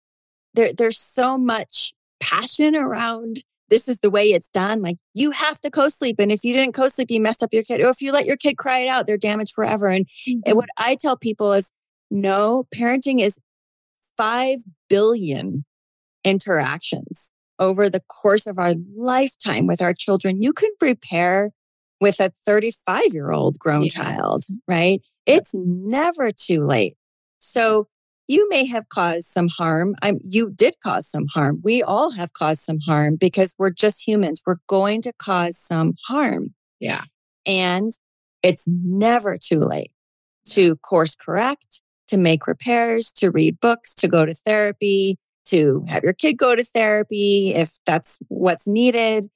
there 0.55 0.73
there's 0.73 0.99
so 0.99 1.37
much 1.37 1.93
passion 2.21 2.75
around 2.75 3.43
this 3.71 3.89
is 3.89 3.99
the 3.99 4.11
way 4.11 4.31
it's 4.31 4.49
done. 4.49 4.83
Like 4.83 4.97
you 5.15 5.31
have 5.33 5.61
to 5.61 5.71
co-sleep. 5.71 6.19
And 6.19 6.33
if 6.33 6.45
you 6.45 6.53
didn't 6.55 6.75
co-sleep, 6.75 7.11
you 7.11 7.21
messed 7.21 7.43
up 7.43 7.53
your 7.53 7.63
kid. 7.63 7.81
Or 7.81 7.91
if 7.91 8.01
you 8.01 8.13
let 8.13 8.27
your 8.27 8.37
kid 8.37 8.57
cry 8.57 8.81
it 8.81 8.89
out, 8.89 9.07
they're 9.07 9.19
damaged 9.19 9.55
forever. 9.55 9.89
And, 9.89 10.07
mm-hmm. 10.07 10.41
and 10.47 10.57
what 10.57 10.69
I 10.77 10.95
tell 10.95 11.17
people 11.17 11.53
is 11.53 11.71
no, 12.11 12.67
parenting 12.75 13.21
is 13.21 13.39
5 14.17 14.61
billion 14.89 15.65
interactions 16.25 17.33
over 17.59 17.89
the 17.89 18.01
course 18.09 18.47
of 18.47 18.59
our 18.59 18.75
lifetime 18.97 19.67
with 19.67 19.83
our 19.83 19.95
children. 19.95 20.43
You 20.43 20.53
can 20.53 20.71
prepare 20.79 21.51
with 22.01 22.21
a 22.21 22.33
35 22.47 23.13
year 23.13 23.33
old 23.33 23.59
grown 23.59 23.85
yes. 23.85 23.95
child, 23.95 24.45
right? 24.67 25.01
It's 25.27 25.55
never 25.55 26.31
too 26.33 26.61
late. 26.61 26.97
So 27.39 27.89
you 28.29 28.49
may 28.51 28.67
have 28.67 28.89
caused 28.91 29.27
some 29.27 29.49
harm. 29.49 29.97
I'm, 30.03 30.19
you 30.23 30.51
did 30.51 30.75
cause 30.83 31.09
some 31.09 31.27
harm. 31.33 31.61
We 31.65 31.83
all 31.83 32.11
have 32.13 32.35
caused 32.35 32.63
some 32.63 32.79
harm 32.81 33.17
because 33.17 33.55
we're 33.59 33.71
just 33.71 34.07
humans. 34.07 34.43
We're 34.47 34.57
going 34.69 35.03
to 35.03 35.13
cause 35.15 35.59
some 35.59 35.95
harm. 36.07 36.55
Yeah. 36.79 37.03
And 37.47 37.91
it's 38.43 38.69
never 38.69 39.39
too 39.39 39.61
late 39.61 39.93
to 40.51 40.77
course 40.77 41.17
correct, 41.17 41.83
to 42.09 42.17
make 42.17 42.47
repairs, 42.47 43.13
to 43.13 43.31
read 43.31 43.61
books, 43.61 43.95
to 43.95 44.09
go 44.09 44.27
to 44.27 44.35
therapy, 44.35 45.17
to 45.47 45.85
have 45.89 46.03
your 46.03 46.13
kid 46.13 46.35
go 46.35 46.55
to 46.55 46.65
therapy 46.65 47.53
if 47.55 47.79
that's 47.87 48.19
what's 48.29 48.67
needed, 48.67 49.29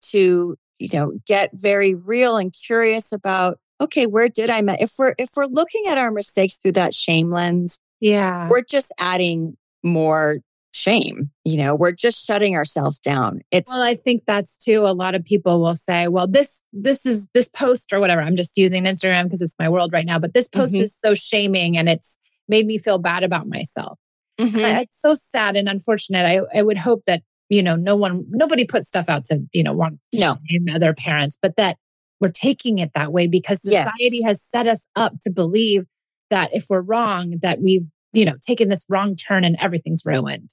to, 0.00 0.56
you 0.78 0.88
know, 0.92 1.12
get 1.26 1.50
very 1.52 1.94
real 1.94 2.36
and 2.36 2.52
curious 2.52 3.12
about, 3.12 3.58
okay, 3.80 4.06
where 4.06 4.28
did 4.28 4.50
I 4.50 4.62
met? 4.62 4.80
If 4.80 4.92
we're, 4.98 5.14
if 5.18 5.30
we're 5.36 5.46
looking 5.46 5.84
at 5.88 5.98
our 5.98 6.10
mistakes 6.10 6.56
through 6.56 6.72
that 6.72 6.94
shame 6.94 7.30
lens, 7.30 7.78
yeah, 8.00 8.48
we're 8.48 8.62
just 8.62 8.92
adding 8.98 9.56
more 9.82 10.38
shame. 10.78 11.30
You 11.44 11.58
know, 11.58 11.74
we're 11.74 11.92
just 11.92 12.26
shutting 12.26 12.54
ourselves 12.54 12.98
down. 12.98 13.40
It's 13.50 13.70
well, 13.70 13.82
I 13.82 13.94
think 13.94 14.24
that's 14.26 14.56
too. 14.56 14.86
A 14.86 14.94
lot 14.94 15.14
of 15.14 15.24
people 15.24 15.60
will 15.60 15.76
say, 15.76 16.08
well, 16.08 16.26
this, 16.26 16.62
this 16.72 17.04
is 17.04 17.26
this 17.34 17.48
post 17.48 17.92
or 17.92 18.00
whatever. 18.00 18.22
I'm 18.22 18.36
just 18.36 18.56
using 18.56 18.84
Instagram 18.84 19.24
because 19.24 19.42
it's 19.42 19.56
my 19.58 19.68
world 19.68 19.92
right 19.92 20.06
now, 20.06 20.18
but 20.18 20.34
this 20.34 20.48
post 20.48 20.74
mm-hmm. 20.74 20.84
is 20.84 20.96
so 20.96 21.14
shaming 21.14 21.76
and 21.76 21.88
it's 21.88 22.18
made 22.48 22.66
me 22.66 22.78
feel 22.78 22.98
bad 22.98 23.24
about 23.24 23.48
myself. 23.48 23.98
Mm-hmm. 24.40 24.58
it's 24.58 25.00
so 25.00 25.14
sad 25.14 25.56
and 25.56 25.68
unfortunate. 25.68 26.24
I, 26.24 26.40
I 26.56 26.62
would 26.62 26.78
hope 26.78 27.02
that, 27.06 27.22
you 27.48 27.60
know, 27.60 27.74
no 27.74 27.96
one, 27.96 28.24
nobody 28.28 28.64
puts 28.64 28.86
stuff 28.86 29.06
out 29.08 29.24
to, 29.26 29.42
you 29.52 29.64
know, 29.64 29.72
want 29.72 29.98
to 30.12 30.20
no. 30.20 30.36
shame 30.48 30.66
other 30.72 30.94
parents, 30.94 31.36
but 31.40 31.56
that 31.56 31.76
we're 32.20 32.30
taking 32.30 32.78
it 32.78 32.92
that 32.94 33.12
way 33.12 33.26
because 33.26 33.62
society 33.62 34.20
yes. 34.20 34.24
has 34.24 34.42
set 34.42 34.68
us 34.68 34.86
up 34.94 35.14
to 35.22 35.30
believe 35.30 35.86
that 36.30 36.54
if 36.54 36.66
we're 36.68 36.80
wrong, 36.80 37.38
that 37.42 37.60
we've, 37.60 37.88
you 38.12 38.24
know, 38.24 38.34
taken 38.46 38.68
this 38.68 38.84
wrong 38.88 39.16
turn 39.16 39.44
and 39.44 39.56
everything's 39.60 40.02
ruined. 40.04 40.50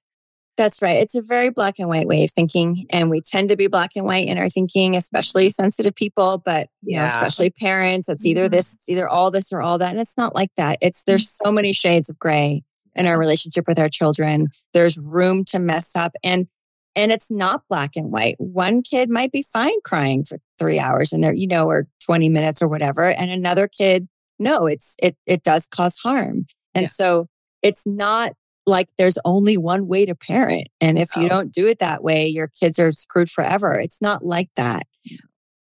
That's 0.57 0.81
right. 0.81 0.97
It's 0.97 1.15
a 1.15 1.21
very 1.21 1.49
black 1.49 1.79
and 1.79 1.89
white 1.89 2.07
way 2.07 2.23
of 2.23 2.31
thinking. 2.31 2.85
And 2.89 3.09
we 3.09 3.19
tend 3.19 3.49
to 3.49 3.57
be 3.57 3.67
black 3.67 3.91
and 3.95 4.05
white 4.05 4.27
in 4.27 4.37
our 4.37 4.49
thinking, 4.49 4.95
especially 4.95 5.49
sensitive 5.49 5.95
people, 5.95 6.41
but 6.43 6.69
you 6.81 6.93
yeah. 6.93 6.99
know, 6.99 7.05
especially 7.05 7.49
parents. 7.49 8.07
It's 8.07 8.25
either 8.25 8.45
mm-hmm. 8.45 8.55
this, 8.55 8.73
it's 8.73 8.87
either 8.87 9.07
all 9.07 9.31
this 9.31 9.51
or 9.51 9.61
all 9.61 9.77
that. 9.79 9.91
And 9.91 9.99
it's 9.99 10.17
not 10.17 10.33
like 10.33 10.51
that. 10.55 10.77
It's 10.81 11.03
there's 11.03 11.27
mm-hmm. 11.27 11.47
so 11.47 11.51
many 11.51 11.73
shades 11.73 12.09
of 12.09 12.17
gray 12.17 12.63
in 12.95 13.05
our 13.05 13.19
relationship 13.19 13.67
with 13.67 13.77
our 13.77 13.89
children. 13.89 14.47
There's 14.73 14.97
room 14.97 15.43
to 15.45 15.59
mess 15.59 15.95
up. 15.95 16.13
And 16.23 16.47
and 16.95 17.11
it's 17.11 17.29
not 17.29 17.63
black 17.67 17.97
and 17.97 18.09
white. 18.09 18.35
One 18.37 18.81
kid 18.81 19.09
might 19.09 19.33
be 19.33 19.43
fine 19.43 19.81
crying 19.83 20.23
for 20.23 20.39
three 20.57 20.79
hours 20.79 21.11
and 21.11 21.21
they're, 21.21 21.33
you 21.33 21.47
know, 21.47 21.69
or 21.69 21.87
20 22.05 22.29
minutes 22.29 22.61
or 22.61 22.69
whatever. 22.69 23.03
And 23.03 23.29
another 23.29 23.67
kid, 23.67 24.07
no, 24.39 24.65
it's 24.65 24.95
it 24.99 25.17
it 25.25 25.43
does 25.43 25.67
cause 25.67 25.97
harm. 25.97 26.45
And 26.73 26.83
yeah. 26.83 26.89
so 26.89 27.27
it's 27.61 27.85
not 27.85 28.31
like 28.65 28.89
there's 28.97 29.17
only 29.25 29.57
one 29.57 29.87
way 29.87 30.05
to 30.05 30.15
parent. 30.15 30.67
And 30.81 30.97
if 30.97 31.15
you 31.15 31.29
don't 31.29 31.51
do 31.51 31.67
it 31.67 31.79
that 31.79 32.03
way, 32.03 32.27
your 32.27 32.47
kids 32.47 32.79
are 32.79 32.91
screwed 32.91 33.29
forever. 33.29 33.73
It's 33.73 34.01
not 34.01 34.25
like 34.25 34.49
that. 34.55 34.87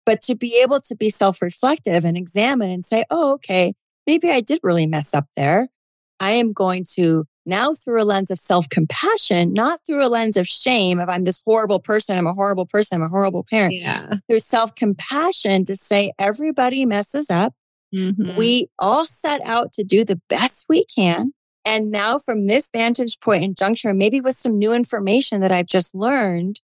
But 0.05 0.21
to 0.23 0.35
be 0.35 0.59
able 0.61 0.79
to 0.81 0.95
be 0.95 1.09
self 1.09 1.41
reflective 1.41 2.05
and 2.05 2.17
examine 2.17 2.69
and 2.69 2.85
say, 2.85 3.05
oh, 3.09 3.33
okay, 3.33 3.73
maybe 4.05 4.29
I 4.29 4.41
did 4.41 4.59
really 4.63 4.87
mess 4.87 5.13
up 5.13 5.27
there. 5.35 5.67
I 6.19 6.31
am 6.31 6.53
going 6.53 6.85
to 6.95 7.25
now 7.45 7.73
through 7.73 8.01
a 8.01 8.05
lens 8.05 8.31
of 8.31 8.39
self 8.39 8.69
compassion, 8.69 9.53
not 9.53 9.81
through 9.85 10.05
a 10.05 10.07
lens 10.07 10.37
of 10.37 10.47
shame 10.47 10.99
of 10.99 11.09
I'm 11.09 11.23
this 11.23 11.41
horrible 11.45 11.79
person, 11.79 12.17
I'm 12.17 12.27
a 12.27 12.33
horrible 12.33 12.65
person, 12.65 12.97
I'm 12.97 13.03
a 13.03 13.09
horrible 13.09 13.45
parent. 13.49 13.75
Yeah. 13.75 14.15
Through 14.27 14.39
self 14.41 14.75
compassion 14.75 15.65
to 15.65 15.75
say 15.75 16.13
everybody 16.19 16.85
messes 16.85 17.29
up. 17.29 17.53
Mhm. 17.93 18.35
We 18.35 18.69
all 18.79 19.05
set 19.05 19.41
out 19.45 19.73
to 19.73 19.83
do 19.83 20.03
the 20.03 20.19
best 20.29 20.65
we 20.67 20.85
can. 20.85 21.33
And 21.65 21.91
now 21.91 22.17
from 22.17 22.47
this 22.47 22.69
vantage 22.71 23.19
point 23.19 23.43
and 23.43 23.56
juncture, 23.58 23.93
maybe 23.93 24.19
with 24.21 24.36
some 24.36 24.58
new 24.58 24.73
information 24.73 25.41
that 25.41 25.52
I've 25.52 25.65
just 25.67 25.95
learned, 25.95 26.60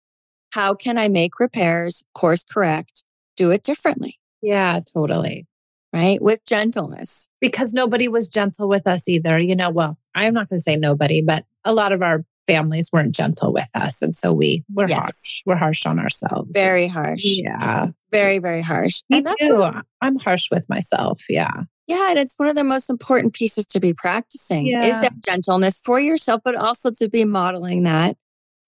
how 0.50 0.74
can 0.74 0.96
I 0.98 1.08
make 1.08 1.38
repairs, 1.38 2.02
course 2.14 2.42
correct, 2.44 3.02
do 3.36 3.50
it 3.50 3.62
differently, 3.62 4.18
yeah, 4.40 4.80
totally. 4.94 5.46
right? 5.92 6.20
With 6.22 6.44
gentleness. 6.46 7.28
Because 7.40 7.74
nobody 7.74 8.08
was 8.08 8.28
gentle 8.28 8.68
with 8.68 8.86
us 8.86 9.06
either. 9.08 9.38
You 9.38 9.54
know, 9.56 9.68
well, 9.70 9.98
I'm 10.14 10.32
not 10.32 10.48
going 10.48 10.58
to 10.58 10.62
say 10.62 10.76
nobody, 10.76 11.20
but 11.22 11.44
a 11.64 11.74
lot 11.74 11.92
of 11.92 12.00
our 12.00 12.24
families 12.46 12.90
weren't 12.92 13.14
gentle 13.14 13.52
with 13.52 13.68
us. 13.74 14.00
And 14.02 14.14
so 14.14 14.32
we, 14.32 14.64
we're 14.72 14.88
Yes. 14.88 14.98
harsh. 14.98 15.42
We're 15.46 15.56
harsh 15.56 15.84
on 15.84 15.98
ourselves. 15.98 16.50
Very 16.54 16.86
harsh. 16.86 17.20
Yeah. 17.24 17.88
Very, 18.12 18.38
very 18.38 18.62
harsh. 18.62 19.02
Me 19.10 19.18
And 19.18 19.28
too. 19.40 19.56
what- 19.58 19.84
I'm 20.00 20.16
harsh 20.18 20.48
with 20.50 20.66
myself. 20.68 21.24
Yeah. 21.28 21.64
Yeah, 21.86 22.08
and 22.10 22.18
it's 22.18 22.34
one 22.36 22.48
of 22.48 22.56
the 22.56 22.64
most 22.64 22.90
important 22.90 23.32
pieces 23.34 23.66
to 23.66 23.80
be 23.80 23.92
practicing 23.94 24.66
is 24.84 24.98
that 25.00 25.12
gentleness 25.24 25.80
for 25.84 26.00
yourself, 26.00 26.40
but 26.44 26.56
also 26.56 26.90
to 26.92 27.08
be 27.08 27.24
modeling 27.24 27.84
that 27.84 28.16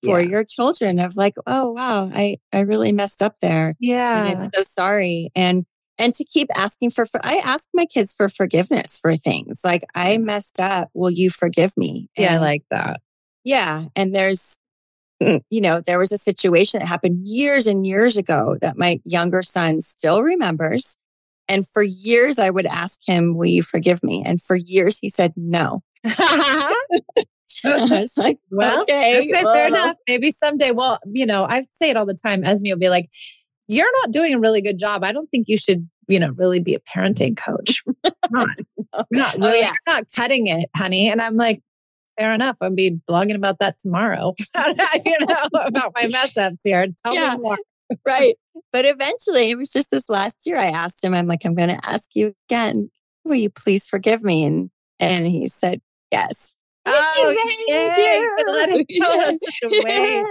for 0.05 0.21
Yeah. 0.21 0.29
your 0.29 0.45
children 0.45 0.99
of 1.01 1.17
like, 1.17 1.35
oh 1.47 1.73
wow, 1.73 2.11
I 2.15 2.39
I 2.53 2.61
really 2.61 2.93
messed 2.93 3.21
up 3.23 3.35
there. 3.41 3.69
And 3.69 3.77
Yeah. 3.81 4.41
I'm 4.45 4.51
so 4.55 4.63
sorry. 4.63 5.31
And 5.35 5.67
and 6.01 6.15
to 6.15 6.25
keep 6.25 6.49
asking 6.55 6.91
for, 6.91 7.07
for 7.07 7.19
I 7.27 7.39
ask 7.39 7.67
my 7.75 7.85
kids 7.85 8.15
for 8.15 8.29
forgiveness 8.29 9.01
for 9.01 9.17
things 9.17 9.63
like 9.65 9.83
I 9.97 10.17
messed 10.19 10.61
up. 10.61 10.91
Will 10.95 11.11
you 11.11 11.29
forgive 11.31 11.77
me? 11.77 12.09
Yeah. 12.17 12.35
I 12.35 12.39
like 12.39 12.63
that. 12.71 13.01
yeah. 13.43 13.87
And 13.97 14.15
there's, 14.15 14.59
mm, 15.21 15.41
you 15.51 15.61
know, 15.61 15.81
there 15.81 15.99
was 15.99 16.13
a 16.13 16.19
situation 16.19 16.79
that 16.79 16.87
happened 16.87 17.27
years 17.27 17.67
and 17.67 17.85
years 17.85 18.17
ago 18.17 18.57
that 18.61 18.79
my 18.79 19.01
younger 19.05 19.43
son 19.43 19.81
still 19.81 20.23
remembers. 20.23 20.97
And 21.49 21.67
for 21.67 21.83
years, 21.83 22.39
I 22.39 22.51
would 22.51 22.67
ask 22.67 23.01
him, 23.07 23.37
Will 23.37 23.47
you 23.47 23.63
forgive 23.63 24.03
me? 24.03 24.23
And 24.27 24.41
for 24.41 24.55
years, 24.57 24.99
he 24.99 25.09
said 25.09 25.33
no. 25.37 25.83
I 26.05 26.75
was 27.65 28.17
like, 28.17 28.39
Well, 28.51 28.83
okay, 28.83 29.19
Okay, 29.31 29.43
fair 29.45 29.69
enough. 29.69 29.97
Maybe 30.09 30.31
someday. 30.31 30.71
Well, 30.71 30.99
you 31.07 31.27
know, 31.27 31.45
I 31.45 31.65
say 31.73 31.91
it 31.91 31.97
all 31.97 32.07
the 32.07 32.15
time. 32.15 32.45
Esme 32.45 32.67
will 32.69 32.79
be 32.79 32.89
like, 32.89 33.09
"You're 33.67 33.91
not 34.03 34.13
doing 34.13 34.35
a 34.35 34.39
really 34.39 34.61
good 34.63 34.79
job. 34.79 35.03
I 35.05 35.13
don't 35.13 35.29
think 35.31 35.49
you 35.49 35.57
should, 35.57 35.89
you 36.07 36.21
know, 36.21 36.31
really 36.37 36.61
be 36.61 36.75
a 36.75 36.81
parenting 36.81 37.37
coach. 37.37 37.83
not, 38.31 38.49
not 39.11 39.35
Oh, 39.37 39.39
really. 39.39 39.61
yeah. 39.61 39.67
You're 39.87 39.95
not 39.95 40.05
cutting 40.15 40.47
it, 40.47 40.69
honey." 40.77 41.09
And 41.11 41.21
I'm 41.21 41.37
like, 41.37 41.63
"Fair 42.19 42.33
enough. 42.33 42.57
I'll 42.61 42.71
be 42.71 42.99
blogging 43.11 43.35
about 43.35 43.59
that 43.59 43.79
tomorrow. 43.81 44.35
you 45.05 45.17
know, 45.27 45.37
about 45.55 45.93
my 45.97 46.07
mess 46.09 46.37
ups 46.37 46.61
here. 46.63 46.87
Tell 47.05 47.15
Yeah. 47.15 47.35
me 47.37 47.43
more." 47.43 47.59
Right. 48.05 48.35
But 48.73 48.85
eventually, 48.85 49.51
it 49.51 49.59
was 49.59 49.71
just 49.71 49.91
this 49.91 50.09
last 50.09 50.47
year. 50.47 50.59
I 50.59 50.67
asked 50.67 51.03
him, 51.03 51.15
I'm 51.15 51.27
like, 51.27 51.45
I'm 51.45 51.55
going 51.55 51.69
to 51.69 51.89
ask 51.89 52.11
you 52.15 52.35
again. 52.49 52.91
Will 53.25 53.37
you 53.37 53.51
please 53.51 53.87
forgive 53.87 54.23
me? 54.23 54.45
And 54.45 54.71
and 55.01 55.27
he 55.27 55.47
said 55.47 55.81
yes. 56.11 56.53
Oh, 56.91 57.35
Thank 57.37 57.69
yay. 57.69 58.19
you. 58.19 58.35
Let 58.47 58.69
it 58.73 58.87
go. 58.99 59.19
That's 59.27 59.39
such 59.45 59.71
a 59.71 59.85
way. 59.85 60.25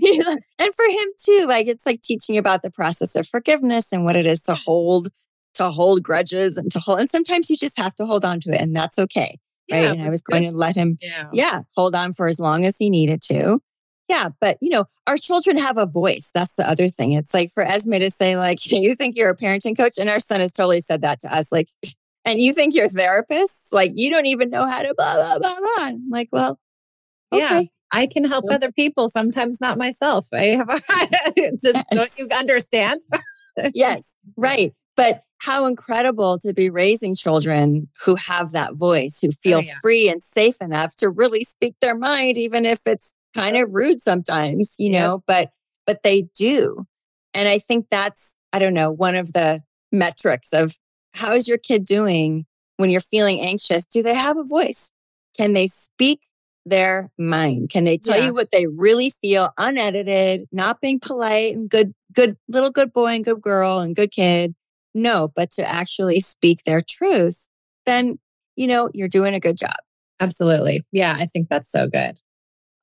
Yeah. 0.00 0.34
And 0.58 0.74
for 0.74 0.84
him 0.86 1.08
too, 1.22 1.46
like 1.48 1.68
it's 1.68 1.86
like 1.86 2.00
teaching 2.02 2.36
about 2.36 2.62
the 2.62 2.70
process 2.70 3.14
of 3.14 3.28
forgiveness 3.28 3.92
and 3.92 4.04
what 4.04 4.16
it 4.16 4.26
is 4.26 4.40
to 4.42 4.56
hold, 4.56 5.08
to 5.54 5.70
hold 5.70 6.02
grudges 6.02 6.56
and 6.56 6.72
to 6.72 6.80
hold. 6.80 6.98
And 6.98 7.08
sometimes 7.08 7.48
you 7.48 7.56
just 7.56 7.78
have 7.78 7.94
to 7.96 8.06
hold 8.06 8.24
on 8.24 8.40
to 8.40 8.50
it, 8.50 8.60
and 8.60 8.74
that's 8.74 8.98
okay. 8.98 9.38
Right. 9.70 9.84
And 9.84 10.02
I 10.02 10.08
was 10.08 10.20
going 10.20 10.42
to 10.42 10.50
let 10.50 10.74
him, 10.74 10.98
yeah, 11.32 11.60
hold 11.76 11.94
on 11.94 12.12
for 12.12 12.26
as 12.26 12.40
long 12.40 12.64
as 12.64 12.76
he 12.76 12.90
needed 12.90 13.22
to. 13.26 13.60
Yeah. 14.08 14.30
But, 14.40 14.58
you 14.60 14.70
know, 14.70 14.84
our 15.06 15.16
children 15.16 15.56
have 15.58 15.78
a 15.78 15.86
voice. 15.86 16.30
That's 16.34 16.54
the 16.54 16.68
other 16.68 16.88
thing. 16.88 17.12
It's 17.12 17.32
like 17.32 17.50
for 17.50 17.62
Esme 17.62 17.94
to 17.94 18.10
say, 18.10 18.36
like, 18.36 18.58
you 18.70 18.94
think 18.94 19.16
you're 19.16 19.30
a 19.30 19.36
parenting 19.36 19.76
coach. 19.76 19.98
And 19.98 20.10
our 20.10 20.20
son 20.20 20.40
has 20.40 20.52
totally 20.52 20.80
said 20.80 21.02
that 21.02 21.20
to 21.20 21.34
us. 21.34 21.50
Like, 21.50 21.68
and 22.24 22.40
you 22.40 22.52
think 22.52 22.74
you're 22.74 22.88
therapists? 22.88 23.72
Like, 23.72 23.92
you 23.94 24.10
don't 24.10 24.26
even 24.26 24.50
know 24.50 24.66
how 24.66 24.82
to 24.82 24.94
blah, 24.96 25.14
blah, 25.16 25.38
blah, 25.38 25.58
blah. 25.58 25.84
I'm 25.84 26.08
like, 26.10 26.28
well, 26.32 26.58
Yeah. 27.32 27.62
I 27.92 28.08
can 28.08 28.24
help 28.24 28.46
other 28.50 28.72
people, 28.72 29.08
sometimes 29.08 29.60
not 29.60 29.78
myself. 29.78 30.26
I 30.32 30.46
have 30.46 30.68
a, 30.68 30.80
just 31.62 31.84
don't 31.92 32.18
you 32.18 32.28
understand? 32.34 33.02
yes, 33.72 34.14
right. 34.36 34.72
But 34.96 35.20
how 35.38 35.66
incredible 35.66 36.38
to 36.40 36.52
be 36.52 36.70
raising 36.70 37.14
children 37.14 37.88
who 38.04 38.16
have 38.16 38.50
that 38.52 38.74
voice, 38.74 39.20
who 39.20 39.28
oh, 39.28 39.36
feel 39.42 39.58
Oh, 39.58 39.60
yeah. 39.60 39.78
free 39.80 40.08
and 40.08 40.22
safe 40.24 40.56
enough 40.60 40.96
to 40.96 41.08
really 41.08 41.44
speak 41.44 41.74
their 41.80 41.96
mind, 41.96 42.36
even 42.36 42.64
if 42.64 42.80
it's 42.86 43.12
kind 43.34 43.56
of 43.56 43.68
rude 43.72 44.00
sometimes, 44.00 44.76
you 44.78 44.90
know, 44.90 45.22
but 45.26 45.50
but 45.86 46.02
they 46.02 46.22
do. 46.36 46.86
And 47.34 47.48
I 47.48 47.58
think 47.58 47.86
that's, 47.90 48.36
I 48.52 48.58
don't 48.58 48.74
know, 48.74 48.90
one 48.90 49.16
of 49.16 49.32
the 49.32 49.62
metrics 49.92 50.52
of 50.52 50.76
how 51.12 51.32
is 51.32 51.46
your 51.48 51.58
kid 51.58 51.84
doing 51.84 52.46
when 52.76 52.90
you're 52.90 53.00
feeling 53.00 53.40
anxious? 53.40 53.84
Do 53.84 54.02
they 54.02 54.14
have 54.14 54.36
a 54.36 54.44
voice? 54.44 54.90
Can 55.36 55.52
they 55.52 55.66
speak 55.66 56.20
their 56.66 57.10
mind? 57.18 57.70
Can 57.70 57.84
they 57.84 57.98
tell 57.98 58.16
Yeah. 58.16 58.26
you 58.26 58.34
what 58.34 58.50
they 58.50 58.66
really 58.66 59.10
feel 59.10 59.50
unedited, 59.58 60.46
not 60.50 60.80
being 60.80 60.98
polite 60.98 61.54
and 61.54 61.68
good, 61.68 61.92
good 62.12 62.36
little 62.48 62.70
good 62.70 62.92
boy 62.92 63.14
and 63.14 63.24
good 63.24 63.40
girl 63.40 63.80
and 63.80 63.94
good 63.94 64.10
kid? 64.10 64.54
No, 64.94 65.28
but 65.34 65.50
to 65.52 65.68
actually 65.68 66.20
speak 66.20 66.64
their 66.64 66.80
truth, 66.80 67.46
then, 67.84 68.18
you 68.56 68.66
know, 68.66 68.90
you're 68.94 69.08
doing 69.08 69.34
a 69.34 69.40
good 69.40 69.56
job. 69.56 69.76
Absolutely. 70.20 70.84
Yeah, 70.92 71.16
I 71.18 71.26
think 71.26 71.48
that's 71.48 71.70
so 71.70 71.88
good. 71.88 72.18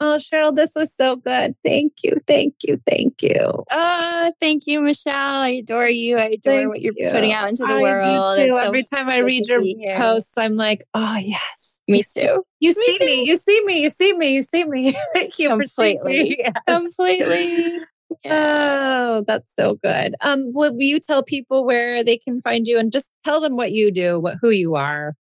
Oh, 0.04 0.18
Sheryl, 0.18 0.56
this 0.56 0.72
was 0.76 0.92
so 0.96 1.16
good. 1.16 1.54
Thank 1.64 1.94
you. 2.04 2.18
Thank 2.26 2.56
you. 2.64 2.82
Thank 2.88 3.22
you. 3.22 3.64
Oh, 3.70 4.34
thank 4.42 4.66
you, 4.66 4.82
Michelle. 4.82 5.14
I 5.42 5.50
adore 5.50 5.88
you. 5.88 6.18
I 6.18 6.24
adore 6.24 6.54
Thank 6.54 6.70
what 6.70 6.82
you're 6.82 6.96
you. 6.98 7.12
putting 7.12 7.32
out 7.34 7.50
into 7.50 7.62
the 7.62 7.74
I 7.74 7.78
do 7.78 7.82
world. 7.84 8.36
too. 8.36 8.44
It's 8.46 8.60
so 8.60 8.68
Every 8.68 8.84
time 8.84 9.10
I 9.10 9.18
read 9.18 9.48
your 9.48 9.62
posts, 9.96 10.36
I'm 10.40 10.56
like, 10.56 10.84
oh, 10.96 11.18
yes. 11.22 11.80
Me 11.88 12.02
too. 12.02 12.44
You 12.60 12.74
see 12.74 12.98
me. 13.00 13.08
too. 13.26 13.30
You 13.30 13.38
see 13.38 13.62
me. 13.64 13.84
You 13.84 13.90
see 13.92 14.14
me. 14.18 14.34
You 14.34 14.42
see 14.42 14.64
me. 14.66 14.92
Thank 15.14 15.38
you 15.38 15.50
Completely. 15.50 16.14
me. 16.14 16.36
Yes. 16.40 16.54
Completely. 16.68 17.80
Yeah. 18.26 19.12
Oh, 19.20 19.24
that's 19.28 19.54
so 19.56 19.76
good. 19.84 20.16
Um, 20.22 20.52
will 20.52 20.74
you 20.80 21.00
tell 21.00 21.22
people 21.22 21.64
where 21.64 22.04
they 22.04 22.18
can 22.18 22.42
find 22.42 22.66
you 22.66 22.80
and 22.80 22.92
just 22.92 23.12
tell 23.24 23.40
them 23.40 23.56
what 23.56 23.72
you 23.72 23.92
do, 23.92 24.20
what 24.20 24.38
who 24.42 24.50
you 24.50 24.76
are? 24.76 25.14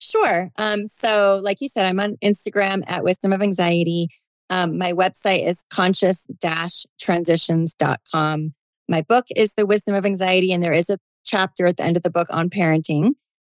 Sure. 0.00 0.50
Um, 0.58 0.86
so 0.88 1.40
like 1.42 1.60
you 1.60 1.68
said, 1.68 1.86
I'm 1.86 2.00
on 2.00 2.16
Instagram 2.22 2.82
at 2.86 3.04
Wisdom 3.04 3.32
of 3.32 3.40
Anxiety. 3.40 4.08
Um, 4.50 4.78
my 4.78 4.92
website 4.92 5.48
is 5.48 5.64
conscious-transitions.com. 5.70 8.54
My 8.88 9.02
book 9.02 9.26
is 9.34 9.54
The 9.54 9.66
Wisdom 9.66 9.94
of 9.94 10.04
Anxiety, 10.04 10.52
and 10.52 10.62
there 10.62 10.72
is 10.72 10.90
a 10.90 10.98
chapter 11.24 11.66
at 11.66 11.78
the 11.78 11.84
end 11.84 11.96
of 11.96 12.02
the 12.02 12.10
book 12.10 12.26
on 12.30 12.50
parenting. 12.50 13.12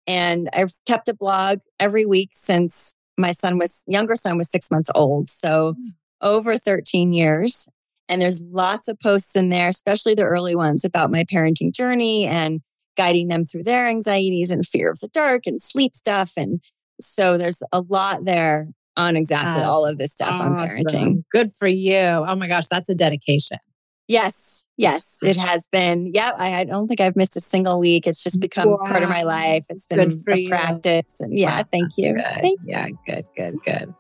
And 0.08 0.50
I've 0.54 0.74
kept 0.86 1.10
a 1.10 1.16
blog 1.16 1.60
every 1.80 2.06
week 2.06 2.30
since 2.34 2.94
my 3.18 3.32
son 3.32 3.58
was 3.58 3.84
younger 3.88 4.16
son 4.16 4.38
was 4.38 4.50
six 4.50 4.70
months 4.70 4.90
old. 4.94 5.30
So 5.30 5.74
over 6.22 6.58
13 6.58 7.14
years. 7.14 7.68
And 8.08 8.22
there's 8.22 8.42
lots 8.42 8.88
of 8.88 9.00
posts 9.00 9.36
in 9.36 9.50
there, 9.50 9.68
especially 9.68 10.14
the 10.14 10.24
early 10.24 10.56
ones 10.56 10.86
about 10.86 11.12
my 11.12 11.24
parenting 11.24 11.74
journey 11.74 12.26
and 12.26 12.62
guiding 12.96 13.30
them 13.30 13.46
through 13.46 13.64
their 13.64 13.88
anxieties 13.88 14.52
and 14.52 14.66
fear 14.66 14.92
of 14.92 15.00
the 15.00 15.08
dark 15.08 15.48
and 15.48 15.62
sleep 15.62 15.96
stuff. 15.96 16.34
And 16.38 16.62
so 17.02 17.38
there's 17.38 17.64
a 17.72 17.82
lot 17.82 18.26
there 18.26 18.68
on 18.98 19.16
exactly 19.16 19.64
all 19.64 19.86
of 19.86 19.98
this 19.98 20.12
stuff 20.14 20.34
on 20.34 20.56
parenting. 20.56 21.24
Good 21.32 21.52
for 21.54 21.68
you. 21.68 21.96
Oh 21.98 22.36
my 22.36 22.48
gosh, 22.48 22.68
that's 22.68 22.90
a 22.90 22.96
dedication. 22.96 23.58
Yes, 24.08 24.68
yes, 24.78 25.18
it 25.24 25.36
has 25.36 25.66
been. 25.72 26.12
Yeah, 26.14 26.30
I, 26.38 26.60
I 26.60 26.64
don't 26.66 26.88
think 26.88 27.02
I've 27.02 27.16
missed 27.16 27.36
a 27.38 27.42
single 27.42 27.80
week. 27.80 28.06
It's 28.06 28.22
just 28.24 28.40
become 28.40 28.78
part 28.86 29.02
of 29.02 29.10
my 29.10 29.24
life. 29.24 29.66
It's 29.68 29.88
been 29.88 30.10
Good 30.10 30.22
for 30.22 30.34
a 30.34 30.38
you. 30.38 30.50
practice. 30.50 31.20
And 31.20 31.36
yeah, 31.36 31.58
Wow, 31.62 31.66
thank 31.72 31.90
you. 31.98 32.14
good. 32.14 32.24
Thank 32.24 32.60
Yeah, 32.64 32.90
good, 33.08 33.26
good, 33.36 33.56
good. 33.66 33.94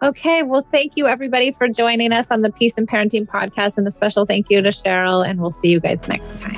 Okay, 0.00 0.44
well, 0.44 0.64
thank 0.70 0.92
you 0.96 1.08
everybody 1.08 1.50
for 1.50 1.66
joining 1.68 2.12
us 2.12 2.30
on 2.30 2.42
the 2.42 2.52
Peace 2.52 2.78
and 2.78 2.86
Parenting 2.86 3.26
podcast, 3.26 3.78
and 3.78 3.88
a 3.88 3.90
special 3.90 4.26
thank 4.26 4.46
you 4.48 4.62
to 4.62 4.68
Sheryl. 4.68 5.28
And 5.28 5.40
we'll 5.40 5.50
see 5.50 5.70
you 5.70 5.80
guys 5.80 6.06
next 6.06 6.38
time. 6.38 6.57